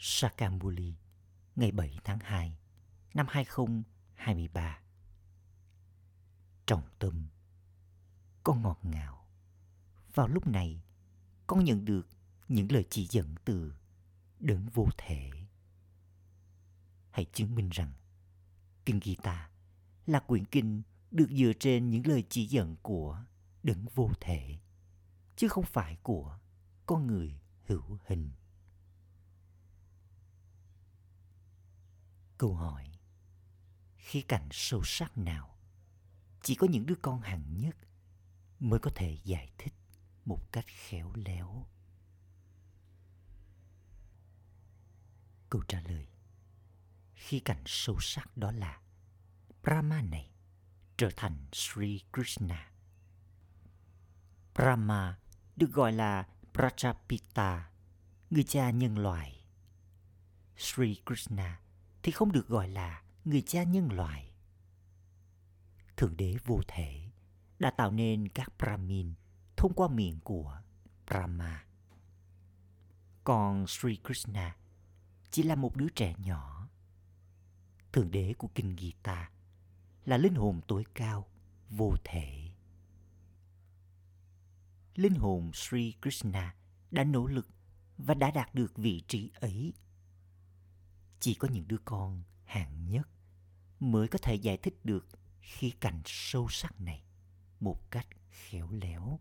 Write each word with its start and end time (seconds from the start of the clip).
Sakamuli 0.00 0.94
ngày 1.56 1.72
7 1.72 1.98
tháng 2.04 2.18
2 2.18 2.56
năm 3.14 3.26
2023. 3.28 4.78
Trọng 6.66 6.82
tâm 6.98 7.28
Con 8.44 8.62
ngọt 8.62 8.78
ngào 8.82 9.26
Vào 10.14 10.28
lúc 10.28 10.46
này, 10.46 10.82
con 11.46 11.64
nhận 11.64 11.84
được 11.84 12.08
những 12.48 12.72
lời 12.72 12.84
chỉ 12.90 13.06
dẫn 13.10 13.34
từ 13.44 13.74
đấng 14.40 14.68
vô 14.68 14.86
thể. 14.98 15.30
Hãy 17.10 17.26
chứng 17.32 17.54
minh 17.54 17.68
rằng 17.72 17.92
Kinh 18.84 19.00
Gita 19.04 19.50
là 20.06 20.20
quyển 20.20 20.44
kinh 20.44 20.82
được 21.10 21.28
dựa 21.30 21.52
trên 21.60 21.90
những 21.90 22.06
lời 22.06 22.24
chỉ 22.28 22.46
dẫn 22.46 22.76
của 22.82 23.24
đấng 23.62 23.84
vô 23.94 24.10
thể, 24.20 24.58
chứ 25.36 25.48
không 25.48 25.64
phải 25.64 25.96
của 26.02 26.38
con 26.86 27.06
người 27.06 27.40
hữu 27.66 27.98
hình. 28.06 28.30
Câu 32.38 32.54
hỏi 32.54 32.90
Khi 33.96 34.22
cảnh 34.22 34.48
sâu 34.50 34.82
sắc 34.84 35.18
nào 35.18 35.58
chỉ 36.42 36.54
có 36.54 36.66
những 36.70 36.86
đứa 36.86 36.94
con 37.02 37.20
hằng 37.20 37.60
nhất 37.60 37.76
mới 38.60 38.78
có 38.80 38.90
thể 38.94 39.18
giải 39.24 39.52
thích 39.58 39.74
một 40.24 40.52
cách 40.52 40.64
khéo 40.66 41.12
léo. 41.14 41.66
Câu 45.50 45.62
trả 45.68 45.80
lời 45.80 46.06
Khi 47.14 47.40
cảnh 47.40 47.62
sâu 47.66 47.96
sắc 48.00 48.36
đó 48.36 48.52
là 48.52 48.80
Brahma 49.62 50.02
này 50.02 50.30
trở 50.96 51.10
thành 51.16 51.46
Sri 51.52 52.00
Krishna. 52.12 52.72
Brahma 54.54 55.18
được 55.56 55.72
gọi 55.72 55.92
là 55.92 56.28
Prajapita, 56.52 57.60
người 58.30 58.44
cha 58.44 58.70
nhân 58.70 58.98
loại. 58.98 59.44
Sri 60.56 61.02
Krishna 61.06 61.60
thì 62.08 62.12
không 62.12 62.32
được 62.32 62.48
gọi 62.48 62.68
là 62.68 63.02
người 63.24 63.42
cha 63.42 63.62
nhân 63.62 63.92
loại. 63.92 64.32
Thượng 65.96 66.16
đế 66.16 66.36
vô 66.44 66.60
thể 66.68 67.10
đã 67.58 67.70
tạo 67.70 67.90
nên 67.90 68.28
các 68.28 68.52
Brahmin 68.58 69.14
thông 69.56 69.74
qua 69.74 69.88
miệng 69.88 70.20
của 70.20 70.60
Brahma. 71.06 71.64
Còn 73.24 73.66
Sri 73.66 73.96
Krishna 74.04 74.56
chỉ 75.30 75.42
là 75.42 75.54
một 75.54 75.76
đứa 75.76 75.88
trẻ 75.88 76.14
nhỏ. 76.24 76.68
Thượng 77.92 78.10
đế 78.10 78.34
của 78.38 78.48
kinh 78.54 78.76
Gita 78.78 79.30
là 80.04 80.16
linh 80.16 80.34
hồn 80.34 80.60
tối 80.68 80.84
cao, 80.94 81.26
vô 81.70 81.94
thể. 82.04 82.50
Linh 84.94 85.14
hồn 85.14 85.50
Sri 85.54 85.94
Krishna 86.02 86.54
đã 86.90 87.04
nỗ 87.04 87.26
lực 87.26 87.48
và 87.98 88.14
đã 88.14 88.30
đạt 88.30 88.54
được 88.54 88.76
vị 88.76 89.02
trí 89.08 89.30
ấy 89.34 89.72
chỉ 91.20 91.34
có 91.34 91.48
những 91.48 91.68
đứa 91.68 91.78
con 91.84 92.22
hạng 92.44 92.86
nhất 92.90 93.08
mới 93.80 94.08
có 94.08 94.18
thể 94.22 94.34
giải 94.34 94.56
thích 94.56 94.84
được 94.84 95.08
khía 95.40 95.70
cạnh 95.80 96.02
sâu 96.04 96.48
sắc 96.50 96.80
này 96.80 97.02
một 97.60 97.90
cách 97.90 98.06
khéo 98.30 98.70
léo. 98.70 99.20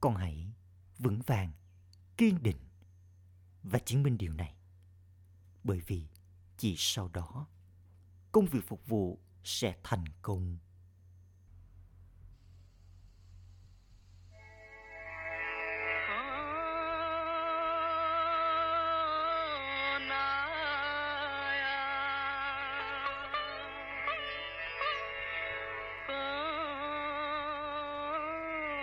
Con 0.00 0.16
hãy 0.16 0.52
vững 0.98 1.20
vàng, 1.26 1.52
kiên 2.16 2.42
định 2.42 2.58
và 3.62 3.78
chứng 3.78 4.02
minh 4.02 4.18
điều 4.18 4.32
này. 4.32 4.54
Bởi 5.64 5.80
vì 5.86 6.06
chỉ 6.56 6.74
sau 6.78 7.08
đó, 7.08 7.46
công 8.32 8.46
việc 8.46 8.60
phục 8.66 8.86
vụ 8.86 9.18
sẽ 9.44 9.76
thành 9.82 10.04
công 10.22 10.58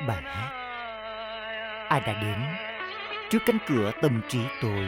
bài 0.07 0.21
hát. 0.25 0.49
Ai 1.89 1.99
đã 1.99 2.13
đến 2.21 2.39
trước 3.29 3.39
cánh 3.45 3.57
cửa 3.67 3.91
tâm 4.01 4.21
trí 4.27 4.39
tôi 4.61 4.87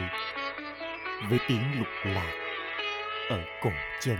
với 1.28 1.38
tiếng 1.48 1.62
lục 1.78 1.88
lạc 2.04 2.32
ở 3.30 3.40
cổ 3.62 3.70
chân. 4.00 4.18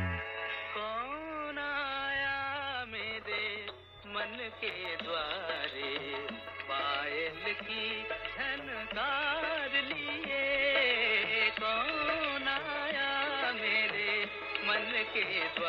के 15.14 15.63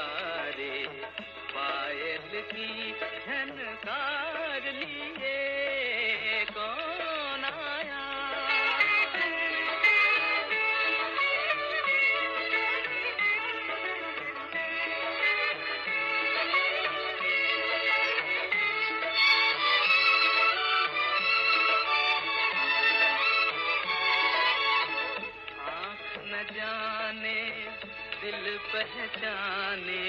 पहचाने, 28.85 30.01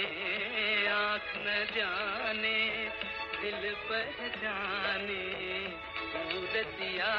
आँख 0.88 1.28
न 1.36 1.52
जाने, 1.76 2.58
दिल 3.40 3.62
पहचाने, 3.88 5.22
सूरतिया 6.12 7.12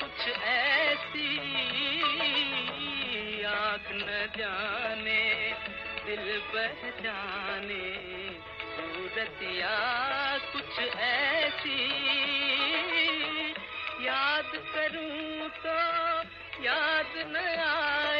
कुछ 0.00 0.22
ऐसी, 0.44 1.28
आँख 3.44 3.90
न 3.92 4.26
जाने, 4.38 5.20
दिल 6.06 6.26
पहचाने, 6.54 7.84
सूरतिया 8.76 9.76
कुछ 10.52 10.78
ऐसी। 10.96 11.80
याद 14.06 14.50
करूँ 14.74 15.48
तो 15.62 15.78
याद 16.64 17.12
न 17.26 17.36
आए 17.68 18.19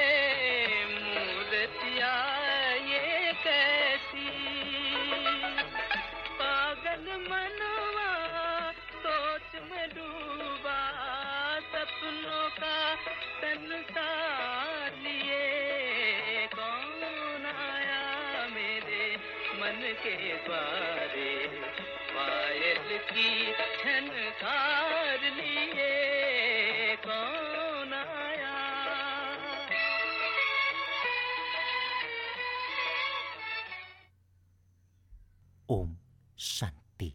ôm 35.71 35.95
Shanti. 36.37 37.15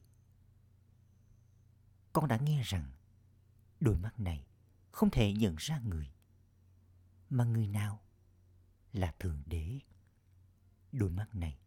Con 2.13 2.27
đã 2.27 2.37
nghe 2.37 2.61
rằng 2.63 2.91
đôi 3.79 3.97
mắt 3.97 4.19
này 4.19 4.47
không 4.91 5.09
thể 5.09 5.33
nhận 5.33 5.55
ra 5.57 5.79
người. 5.79 6.13
Mà 7.29 7.43
người 7.43 7.67
nào 7.67 8.03
là 8.93 9.13
Thượng 9.19 9.43
Đế? 9.45 9.79
Đôi 10.91 11.09
mắt 11.09 11.35
này 11.35 11.59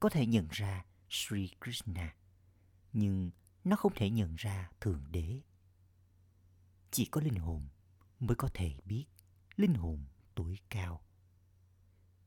có 0.00 0.08
thể 0.08 0.26
nhận 0.26 0.48
ra 0.50 0.84
Sri 1.10 1.50
Krishna, 1.60 2.16
nhưng 2.92 3.30
nó 3.64 3.76
không 3.76 3.92
thể 3.96 4.10
nhận 4.10 4.34
ra 4.36 4.70
Thượng 4.80 5.04
Đế. 5.10 5.40
Chỉ 6.90 7.04
có 7.04 7.20
linh 7.20 7.36
hồn 7.36 7.68
mới 8.20 8.36
có 8.36 8.48
thể 8.54 8.76
biết 8.84 9.06
linh 9.56 9.74
hồn 9.74 10.04
tối 10.34 10.58
cao. 10.68 11.02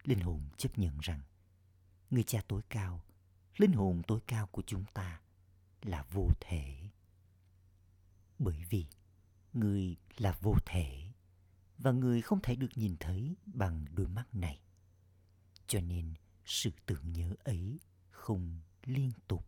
Linh 0.04 0.20
hồn 0.20 0.50
chấp 0.58 0.78
nhận 0.78 1.00
rằng 1.00 1.22
người 2.10 2.24
cha 2.24 2.42
tối 2.48 2.62
cao 2.70 3.05
linh 3.58 3.74
hồn 3.74 4.02
tối 4.08 4.20
cao 4.28 4.48
của 4.48 4.64
chúng 4.66 4.86
ta 4.94 5.22
là 5.82 6.04
vô 6.12 6.30
thể. 6.40 6.90
Bởi 8.40 8.64
vì 8.70 8.86
người 9.54 9.96
là 10.18 10.38
vô 10.42 10.56
thể 10.66 11.12
và 11.78 11.92
người 11.92 12.22
không 12.22 12.40
thể 12.44 12.56
được 12.56 12.70
nhìn 12.76 12.98
thấy 13.00 13.36
bằng 13.46 13.86
đôi 13.92 14.08
mắt 14.08 14.36
này. 14.36 14.62
Cho 15.68 15.82
nên 15.82 16.14
sự 16.46 16.72
tưởng 16.86 17.14
nhớ 17.14 17.36
ấy 17.44 17.80
không 18.10 18.60
liên 18.84 19.12
tục. 19.28 19.48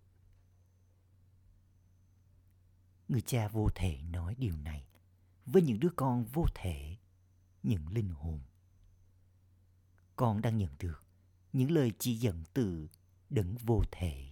Người 3.08 3.22
cha 3.22 3.48
vô 3.48 3.70
thể 3.76 4.02
nói 4.02 4.36
điều 4.38 4.58
này 4.58 4.88
với 5.46 5.62
những 5.62 5.80
đứa 5.80 5.90
con 5.96 6.26
vô 6.26 6.46
thể, 6.56 6.98
những 7.64 7.88
linh 7.88 8.10
hồn. 8.10 8.40
Con 10.16 10.42
đang 10.42 10.58
nhận 10.58 10.72
được 10.80 11.04
những 11.54 11.72
lời 11.72 11.92
chỉ 12.00 12.16
dẫn 12.16 12.44
từ 12.54 12.88
đấng 13.30 13.56
vô 13.56 13.84
thể. 13.92 14.32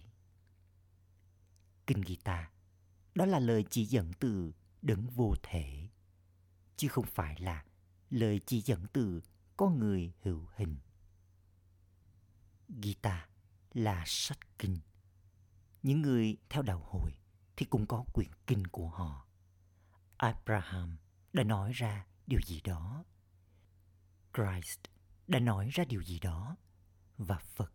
Kinh 1.86 2.02
Gita, 2.06 2.50
đó 3.14 3.26
là 3.26 3.38
lời 3.38 3.64
chỉ 3.70 3.84
dẫn 3.84 4.12
từ 4.20 4.52
đấng 4.82 5.06
vô 5.08 5.34
thể, 5.42 5.88
chứ 6.76 6.88
không 6.88 7.06
phải 7.06 7.40
là 7.40 7.64
lời 8.10 8.40
chỉ 8.46 8.60
dẫn 8.60 8.86
từ 8.92 9.22
con 9.56 9.78
người 9.78 10.12
hữu 10.22 10.48
hình. 10.56 10.76
Gita 12.68 13.28
là 13.74 14.04
sách 14.06 14.58
kinh. 14.58 14.78
Những 15.82 16.02
người 16.02 16.36
theo 16.48 16.62
đạo 16.62 16.82
hồi 16.90 17.18
thì 17.56 17.66
cũng 17.66 17.86
có 17.86 18.04
quyển 18.12 18.30
kinh 18.46 18.66
của 18.66 18.88
họ. 18.88 19.26
Abraham 20.16 20.96
đã 21.32 21.42
nói 21.42 21.72
ra 21.72 22.06
điều 22.26 22.40
gì 22.40 22.60
đó. 22.60 23.04
Christ 24.34 24.80
đã 25.26 25.38
nói 25.38 25.68
ra 25.72 25.84
điều 25.84 26.02
gì 26.02 26.18
đó. 26.18 26.56
Và 27.18 27.38
Phật 27.38 27.72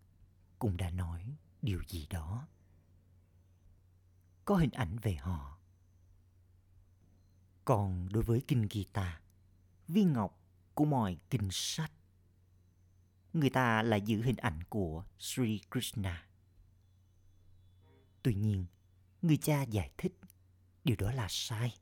cũng 0.62 0.78
đã 0.78 0.90
nói 0.90 1.38
điều 1.62 1.84
gì 1.88 2.08
đó. 2.10 2.48
Có 4.46 4.56
hình 4.56 4.72
ảnh 4.72 4.98
về 5.02 5.16
họ. 5.16 5.60
Còn 7.66 8.10
đối 8.12 8.24
với 8.24 8.42
kinh 8.48 8.68
guitar 8.72 9.14
viên 9.88 10.14
ngọc 10.14 10.40
của 10.74 10.86
mọi 10.86 11.18
kinh 11.30 11.48
sách, 11.52 11.92
người 13.34 13.50
ta 13.50 13.82
lại 13.82 14.02
giữ 14.02 14.22
hình 14.22 14.36
ảnh 14.36 14.64
của 14.70 15.04
Sri 15.20 15.62
Krishna. 15.72 16.28
Tuy 18.24 18.34
nhiên, 18.34 18.66
người 19.22 19.38
cha 19.38 19.62
giải 19.64 19.92
thích 19.98 20.14
điều 20.84 20.96
đó 21.00 21.12
là 21.12 21.28
sai. 21.30 21.78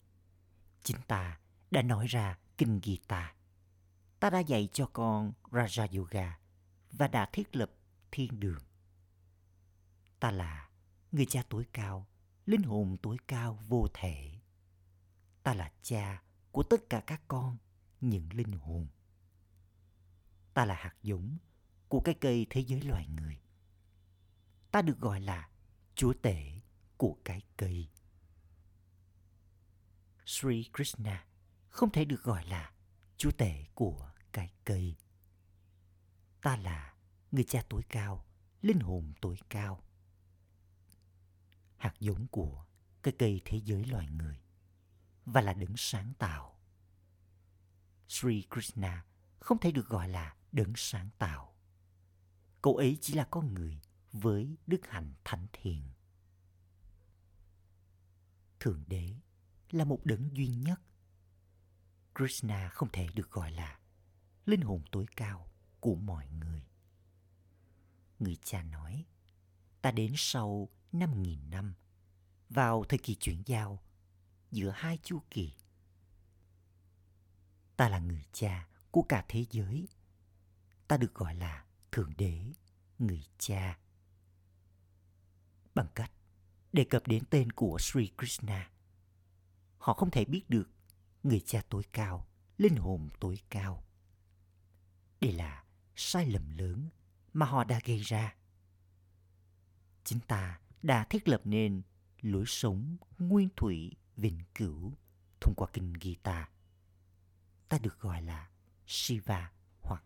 Chính 0.84 0.98
ta 1.08 1.40
đã 1.72 1.82
nói 1.82 2.08
ra 2.08 2.38
kinh 2.58 2.80
guitar 2.84 3.30
Ta 4.20 4.30
đã 4.30 4.40
dạy 4.40 4.70
cho 4.74 4.86
con 4.94 5.34
Raja 5.52 5.98
Yoga 5.98 6.40
và 6.92 7.08
đã 7.08 7.30
thiết 7.34 7.56
lập 7.56 7.72
thiên 8.12 8.40
đường. 8.40 8.69
Ta 10.20 10.32
là 10.32 10.70
người 11.12 11.26
cha 11.26 11.44
tối 11.50 11.66
cao, 11.74 12.08
linh 12.46 12.64
hồn 12.64 12.98
tối 13.02 13.18
cao 13.28 13.60
vô 13.68 13.88
thể. 13.94 14.40
Ta 15.44 15.54
là 15.54 15.72
cha 15.82 16.24
của 16.52 16.64
tất 16.64 16.90
cả 16.90 17.04
các 17.08 17.22
con, 17.28 17.58
những 18.02 18.34
linh 18.34 18.52
hồn. 18.52 18.88
Ta 20.54 20.66
là 20.66 20.76
hạt 20.76 20.96
giống 21.02 21.38
của 21.88 22.00
cái 22.00 22.16
cây 22.22 22.48
thế 22.50 22.62
giới 22.62 22.82
loài 22.82 23.08
người. 23.08 23.42
Ta 24.72 24.82
được 24.82 25.00
gọi 25.00 25.22
là 25.22 25.50
chúa 25.96 26.14
tể 26.14 26.62
của 26.98 27.18
cái 27.26 27.42
cây. 27.58 27.90
Sri 30.26 30.70
Krishna 30.74 31.26
không 31.70 31.92
thể 31.92 32.06
được 32.06 32.24
gọi 32.24 32.46
là 32.46 32.72
chúa 33.18 33.32
tể 33.32 33.66
của 33.74 34.12
cái 34.32 34.54
cây. 34.66 34.96
Ta 36.42 36.58
là 36.58 36.96
người 37.32 37.44
cha 37.44 37.64
tối 37.70 37.82
cao, 37.90 38.26
linh 38.62 38.80
hồn 38.80 39.14
tối 39.22 39.38
cao. 39.50 39.84
Hạt 41.80 41.94
giống 42.00 42.28
của 42.28 42.66
cái 43.04 43.14
cây 43.20 43.42
thế 43.46 43.58
giới 43.58 43.86
loài 43.86 44.08
người 44.08 44.42
và 45.26 45.42
là 45.42 45.54
đấng 45.54 45.78
sáng 45.78 46.14
tạo. 46.20 46.60
Sri 48.08 48.48
Krishna 48.52 49.06
không 49.40 49.60
thể 49.60 49.72
được 49.72 49.88
gọi 49.88 50.10
là 50.10 50.36
đấng 50.52 50.74
sáng 50.76 51.10
tạo. 51.18 51.56
Cậu 52.62 52.76
ấy 52.76 52.98
chỉ 53.02 53.14
là 53.14 53.28
con 53.32 53.54
người 53.54 53.82
với 54.12 54.58
đức 54.68 54.82
hạnh 54.88 55.14
thánh 55.24 55.48
thiện. 55.54 55.84
Thượng 58.60 58.84
Đế 58.88 59.16
là 59.72 59.84
một 59.84 60.06
đấng 60.06 60.36
duy 60.36 60.48
nhất. 60.48 60.82
Krishna 62.16 62.70
không 62.70 62.90
thể 62.94 63.08
được 63.16 63.32
gọi 63.32 63.52
là 63.52 63.80
linh 64.46 64.62
hồn 64.62 64.82
tối 64.92 65.06
cao 65.16 65.52
của 65.80 65.96
mọi 65.96 66.28
người. 66.28 66.64
Người 68.20 68.38
cha 68.44 68.64
nói, 68.64 69.06
ta 69.82 69.92
đến 69.92 70.14
sau 70.16 70.70
5.000 70.94 71.50
năm, 71.50 71.74
vào 72.50 72.84
thời 72.90 73.00
kỳ 73.00 73.16
chuyển 73.16 73.44
giao 73.46 73.84
giữa 74.52 74.70
hai 74.76 75.00
chu 75.04 75.22
kỳ. 75.32 75.54
Ta 77.78 77.90
là 77.90 78.00
người 78.00 78.26
cha 78.34 78.68
của 78.92 79.02
cả 79.02 79.26
thế 79.28 79.46
giới. 79.52 79.88
Ta 80.88 80.98
được 80.98 81.14
gọi 81.14 81.36
là 81.36 81.66
Thượng 81.92 82.14
Đế, 82.18 82.54
người 83.00 83.24
cha. 83.38 83.80
Bằng 85.76 85.88
cách 85.96 86.12
đề 86.74 86.84
cập 86.84 87.08
đến 87.08 87.24
tên 87.30 87.52
của 87.52 87.78
Sri 87.80 88.12
Krishna. 88.18 88.72
Họ 89.78 89.94
không 89.94 90.12
thể 90.12 90.26
biết 90.26 90.50
được 90.50 90.70
người 91.24 91.40
cha 91.40 91.62
tối 91.70 91.84
cao, 91.92 92.28
linh 92.58 92.76
hồn 92.76 93.10
tối 93.20 93.40
cao. 93.50 93.84
Đây 95.22 95.32
là 95.32 95.64
sai 95.96 96.26
lầm 96.26 96.58
lớn 96.58 96.90
mà 97.34 97.46
họ 97.46 97.64
đã 97.64 97.80
gây 97.86 98.00
ra. 98.00 98.36
Chính 100.04 100.20
ta 100.20 100.60
đã 100.82 101.04
thiết 101.10 101.28
lập 101.28 101.42
nên 101.44 101.82
lối 102.22 102.44
sống 102.48 102.98
nguyên 103.20 103.50
thủy 103.56 103.92
vĩnh 104.18 104.40
cửu 104.56 104.94
thông 105.42 105.54
qua 105.58 105.68
kinh 105.74 105.94
Gita. 106.02 106.50
Ta 107.70 107.78
được 107.78 108.00
gọi 108.00 108.22
là 108.22 108.50
Shiva 108.86 109.52
hoặc 109.82 110.04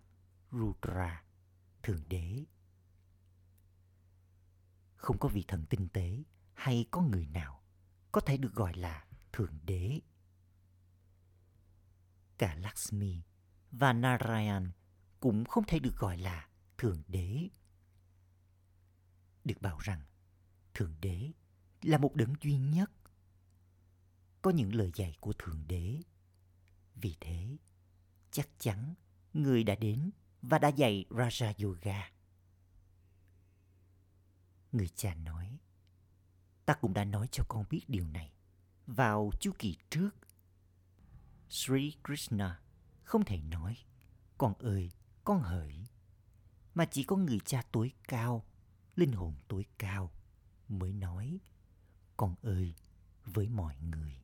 Rudra, 0.52 1.24
Thượng 1.84 2.04
Đế. 2.10 2.46
Không 4.96 5.18
có 5.18 5.30
vị 5.30 5.46
thần 5.48 5.66
tinh 5.70 5.88
tế 5.94 6.24
hay 6.54 6.86
có 6.92 7.02
người 7.02 7.26
nào 7.26 7.64
có 8.12 8.22
thể 8.22 8.38
được 8.38 8.54
gọi 8.54 8.74
là 8.74 9.06
Thượng 9.34 9.60
Đế. 9.64 10.00
Cả 12.38 12.56
Lakshmi 12.56 13.22
và 13.72 13.94
Narayan 13.94 14.72
cũng 15.20 15.46
không 15.46 15.64
thể 15.68 15.80
được 15.80 15.96
gọi 15.98 16.18
là 16.18 16.50
Thượng 16.78 17.04
Đế. 17.08 17.50
Được 19.46 19.62
bảo 19.62 19.78
rằng 19.80 20.02
Thượng 20.74 20.96
Đế 21.02 21.32
là 21.82 21.98
một 21.98 22.16
đấng 22.16 22.34
duy 22.42 22.58
nhất. 22.58 22.92
Có 24.42 24.52
những 24.52 24.76
lời 24.76 24.92
dạy 24.96 25.16
của 25.20 25.34
Thượng 25.34 25.64
Đế. 25.68 26.00
Vì 26.96 27.16
thế, 27.20 27.58
chắc 28.32 28.50
chắn 28.60 28.94
người 29.34 29.64
đã 29.64 29.76
đến 29.76 30.12
và 30.42 30.60
đã 30.60 30.68
dạy 30.68 31.06
Raja 31.10 31.54
Yoga. 31.66 32.12
Người 34.72 34.88
cha 34.88 35.16
nói, 35.16 35.60
ta 36.66 36.74
cũng 36.74 36.94
đã 36.94 37.06
nói 37.06 37.28
cho 37.32 37.44
con 37.50 37.66
biết 37.70 37.82
điều 37.88 38.08
này 38.08 38.34
vào 38.88 39.32
chu 39.40 39.52
kỳ 39.60 39.78
trước. 39.90 40.10
Sri 41.50 41.96
Krishna 42.04 42.62
không 43.04 43.26
thể 43.26 43.42
nói, 43.42 43.78
con 44.38 44.54
ơi, 44.54 44.92
con 45.24 45.42
hỡi, 45.42 45.88
mà 46.74 46.86
chỉ 46.86 47.04
có 47.04 47.16
người 47.16 47.40
cha 47.46 47.64
tối 47.72 47.92
cao, 48.04 48.46
linh 48.96 49.12
hồn 49.12 49.36
tối 49.48 49.66
cao 49.78 50.12
mới 50.68 50.94
nói, 50.94 51.40
con 52.18 52.36
ơi, 52.42 52.76
với 53.26 53.50
mọi 53.50 53.78
người. 53.78 54.24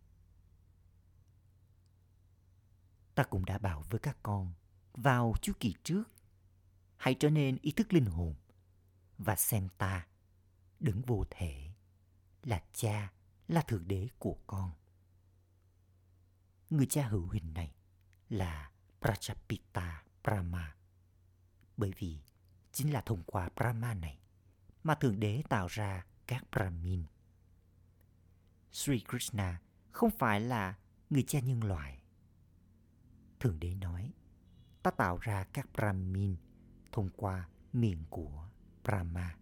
Ta 3.15 3.24
cũng 3.24 3.46
đã 3.46 3.58
bảo 3.58 3.84
với 3.89 4.00
các 4.00 4.17
con 4.24 4.53
vào 4.93 5.34
chu 5.41 5.53
kỳ 5.60 5.75
trước, 5.84 6.03
hãy 6.98 7.15
trở 7.19 7.29
nên 7.29 7.58
ý 7.62 7.72
thức 7.72 7.93
linh 7.93 8.05
hồn 8.05 8.36
và 9.17 9.36
xem 9.36 9.67
ta 9.77 10.08
đứng 10.79 11.01
vô 11.01 11.25
thể 11.29 11.69
là 12.43 12.63
cha 12.74 13.12
là 13.48 13.62
thượng 13.62 13.88
đế 13.88 14.08
của 14.19 14.38
con 14.48 14.72
người 16.69 16.86
cha 16.86 17.08
hữu 17.08 17.29
hình 17.29 17.53
này 17.53 17.74
là 18.29 18.72
Prajapita 19.01 19.91
Brahma 20.24 20.75
bởi 21.77 21.93
vì 21.98 22.19
chính 22.72 22.93
là 22.93 23.01
thông 23.01 23.24
qua 23.24 23.50
Brahma 23.55 23.93
này 23.93 24.19
mà 24.84 24.96
thượng 24.96 25.19
đế 25.19 25.43
tạo 25.50 25.67
ra 25.67 26.05
các 26.29 26.43
Brahmin 26.51 27.03
Sri 28.71 29.03
Krishna 29.09 29.62
không 29.91 30.09
phải 30.12 30.41
là 30.41 30.77
người 31.09 31.24
cha 31.24 31.39
nhân 31.39 31.63
loại 31.63 32.03
thượng 33.39 33.59
đế 33.59 33.75
nói, 33.75 34.13
ta 34.83 34.91
tạo 34.91 35.17
ra 35.17 35.43
các 35.43 35.69
Brahmin 35.74 36.36
thông 36.91 37.09
qua 37.09 37.50
miệng 37.74 38.05
của 38.09 38.50
Brahma 38.83 39.36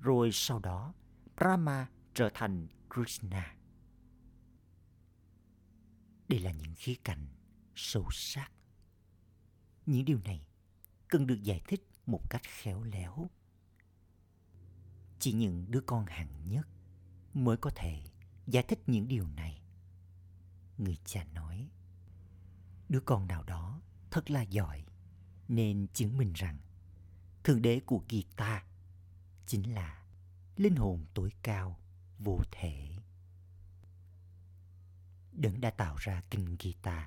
rồi 0.00 0.30
sau 0.32 0.58
đó, 0.58 0.94
Brahma 1.36 1.88
trở 2.14 2.30
thành 2.34 2.66
Krishna. 2.94 3.56
Đây 6.28 6.40
là 6.40 6.50
những 6.50 6.74
khía 6.76 6.94
cạnh 7.04 7.26
sâu 7.74 8.06
sắc. 8.10 8.52
Những 9.86 10.04
điều 10.04 10.18
này 10.24 10.46
cần 11.08 11.26
được 11.26 11.42
giải 11.42 11.62
thích 11.68 11.88
một 12.06 12.30
cách 12.30 12.42
khéo 12.44 12.82
léo. 12.82 13.30
Chỉ 15.24 15.32
những 15.32 15.70
đứa 15.70 15.80
con 15.80 16.06
hạng 16.06 16.48
nhất 16.48 16.68
mới 17.34 17.56
có 17.56 17.70
thể 17.74 18.02
giải 18.46 18.64
thích 18.68 18.82
những 18.86 19.08
điều 19.08 19.28
này. 19.28 19.62
Người 20.78 20.96
cha 21.04 21.24
nói, 21.24 21.68
đứa 22.88 23.00
con 23.00 23.26
nào 23.26 23.42
đó 23.42 23.80
thật 24.10 24.30
là 24.30 24.42
giỏi 24.42 24.84
nên 25.48 25.86
chứng 25.92 26.18
minh 26.18 26.32
rằng 26.32 26.58
thượng 27.44 27.62
đế 27.62 27.80
của 27.80 28.04
guitar 28.08 28.62
chính 29.46 29.74
là 29.74 30.04
linh 30.56 30.76
hồn 30.76 31.06
tối 31.14 31.30
cao 31.42 31.80
vô 32.18 32.40
thể 32.50 32.96
Đấng 35.32 35.60
đã 35.60 35.70
tạo 35.70 35.96
ra 35.98 36.22
kinh 36.30 36.56
guitar, 36.62 37.04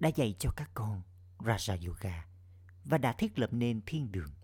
đã 0.00 0.08
dạy 0.08 0.36
cho 0.38 0.50
các 0.56 0.70
con 0.74 1.02
Raja 1.38 1.88
Yoga 1.88 2.26
và 2.84 2.98
đã 2.98 3.12
thiết 3.12 3.38
lập 3.38 3.52
nên 3.52 3.80
thiên 3.86 4.12
đường. 4.12 4.34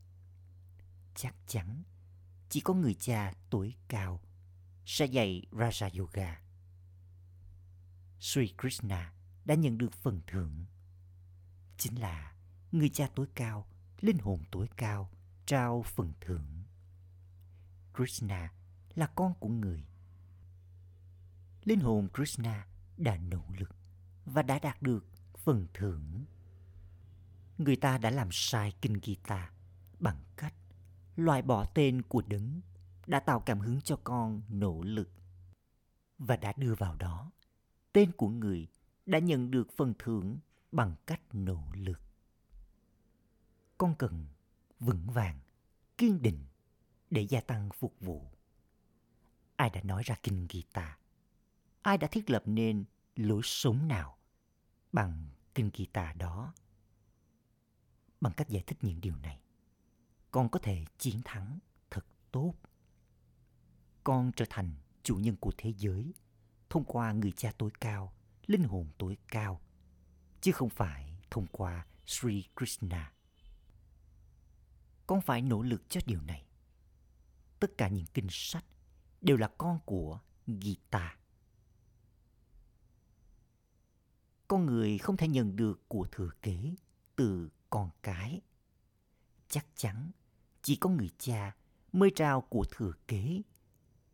Chắc 1.14 1.34
chắn 1.46 1.82
chỉ 2.48 2.60
có 2.60 2.74
người 2.74 2.94
cha 2.94 3.32
tuổi 3.50 3.74
cao 3.88 4.20
sẽ 4.86 5.06
dạy 5.06 5.42
Raja 5.50 5.98
Yoga. 5.98 6.40
Sri 8.20 8.54
Krishna 8.58 9.12
đã 9.44 9.54
nhận 9.54 9.78
được 9.78 9.92
phần 9.92 10.20
thưởng. 10.26 10.64
Chính 11.76 12.00
là 12.00 12.34
người 12.72 12.88
cha 12.88 13.08
tối 13.14 13.26
cao, 13.34 13.66
linh 14.00 14.18
hồn 14.18 14.44
tối 14.50 14.68
cao 14.76 15.10
trao 15.46 15.82
phần 15.82 16.12
thưởng. 16.20 16.64
Krishna 17.94 18.52
là 18.94 19.06
con 19.06 19.34
của 19.40 19.48
người. 19.48 19.84
Linh 21.64 21.80
hồn 21.80 22.08
Krishna 22.14 22.66
đã 22.96 23.16
nỗ 23.16 23.44
lực 23.58 23.76
và 24.24 24.42
đã 24.42 24.58
đạt 24.58 24.82
được 24.82 25.06
phần 25.36 25.66
thưởng. 25.74 26.24
Người 27.58 27.76
ta 27.76 27.98
đã 27.98 28.10
làm 28.10 28.28
sai 28.32 28.72
kinh 28.80 29.00
Gita 29.02 29.50
bằng 29.98 30.24
cách 30.36 30.54
loại 31.16 31.42
bỏ 31.42 31.64
tên 31.64 32.02
của 32.02 32.22
đấng 32.26 32.60
đã 33.06 33.20
tạo 33.20 33.40
cảm 33.40 33.60
hứng 33.60 33.80
cho 33.80 33.98
con 34.04 34.42
nỗ 34.48 34.82
lực 34.82 35.10
và 36.18 36.36
đã 36.36 36.52
đưa 36.56 36.74
vào 36.74 36.96
đó 36.96 37.30
tên 37.92 38.12
của 38.12 38.28
người 38.28 38.68
đã 39.06 39.18
nhận 39.18 39.50
được 39.50 39.72
phần 39.76 39.94
thưởng 39.98 40.38
bằng 40.72 40.94
cách 41.06 41.20
nỗ 41.32 41.62
lực. 41.74 42.00
Con 43.78 43.94
cần 43.98 44.26
vững 44.80 45.06
vàng, 45.10 45.38
kiên 45.98 46.22
định 46.22 46.46
để 47.10 47.22
gia 47.22 47.40
tăng 47.40 47.68
phục 47.78 47.94
vụ. 48.00 48.30
Ai 49.56 49.70
đã 49.70 49.82
nói 49.82 50.02
ra 50.02 50.16
kinh 50.22 50.46
guitar? 50.52 50.88
Ai 51.82 51.98
đã 51.98 52.08
thiết 52.08 52.30
lập 52.30 52.42
nên 52.46 52.84
lối 53.16 53.40
sống 53.44 53.88
nào 53.88 54.18
bằng 54.92 55.28
kinh 55.54 55.70
guitar 55.76 56.16
đó? 56.16 56.54
Bằng 58.20 58.32
cách 58.36 58.48
giải 58.48 58.64
thích 58.66 58.78
những 58.82 59.00
điều 59.00 59.16
này, 59.16 59.40
con 60.36 60.48
có 60.48 60.58
thể 60.58 60.84
chiến 60.98 61.20
thắng 61.24 61.58
thật 61.90 62.06
tốt. 62.32 62.54
Con 64.04 64.32
trở 64.36 64.44
thành 64.50 64.74
chủ 65.02 65.16
nhân 65.16 65.36
của 65.36 65.52
thế 65.56 65.72
giới 65.78 66.14
thông 66.70 66.84
qua 66.84 67.12
người 67.12 67.32
cha 67.32 67.52
tối 67.58 67.70
cao, 67.80 68.12
linh 68.46 68.64
hồn 68.64 68.88
tối 68.98 69.16
cao, 69.28 69.60
chứ 70.40 70.52
không 70.52 70.68
phải 70.68 71.18
thông 71.30 71.46
qua 71.46 71.86
Sri 72.06 72.44
Krishna. 72.56 73.12
Con 75.06 75.20
phải 75.20 75.42
nỗ 75.42 75.62
lực 75.62 75.82
cho 75.88 76.00
điều 76.06 76.22
này. 76.22 76.46
Tất 77.60 77.70
cả 77.78 77.88
những 77.88 78.06
kinh 78.14 78.28
sách 78.30 78.64
đều 79.20 79.36
là 79.36 79.48
con 79.58 79.80
của 79.84 80.20
Gita. 80.46 81.16
Con 84.48 84.66
người 84.66 84.98
không 84.98 85.16
thể 85.16 85.28
nhận 85.28 85.56
được 85.56 85.88
của 85.88 86.06
thừa 86.12 86.30
kế 86.42 86.74
từ 87.16 87.50
con 87.70 87.90
cái. 88.02 88.40
Chắc 89.48 89.66
chắn 89.74 90.10
chỉ 90.66 90.76
có 90.76 90.90
người 90.90 91.10
cha 91.18 91.56
mới 91.92 92.10
trao 92.16 92.40
của 92.40 92.64
thừa 92.70 92.92
kế 93.08 93.42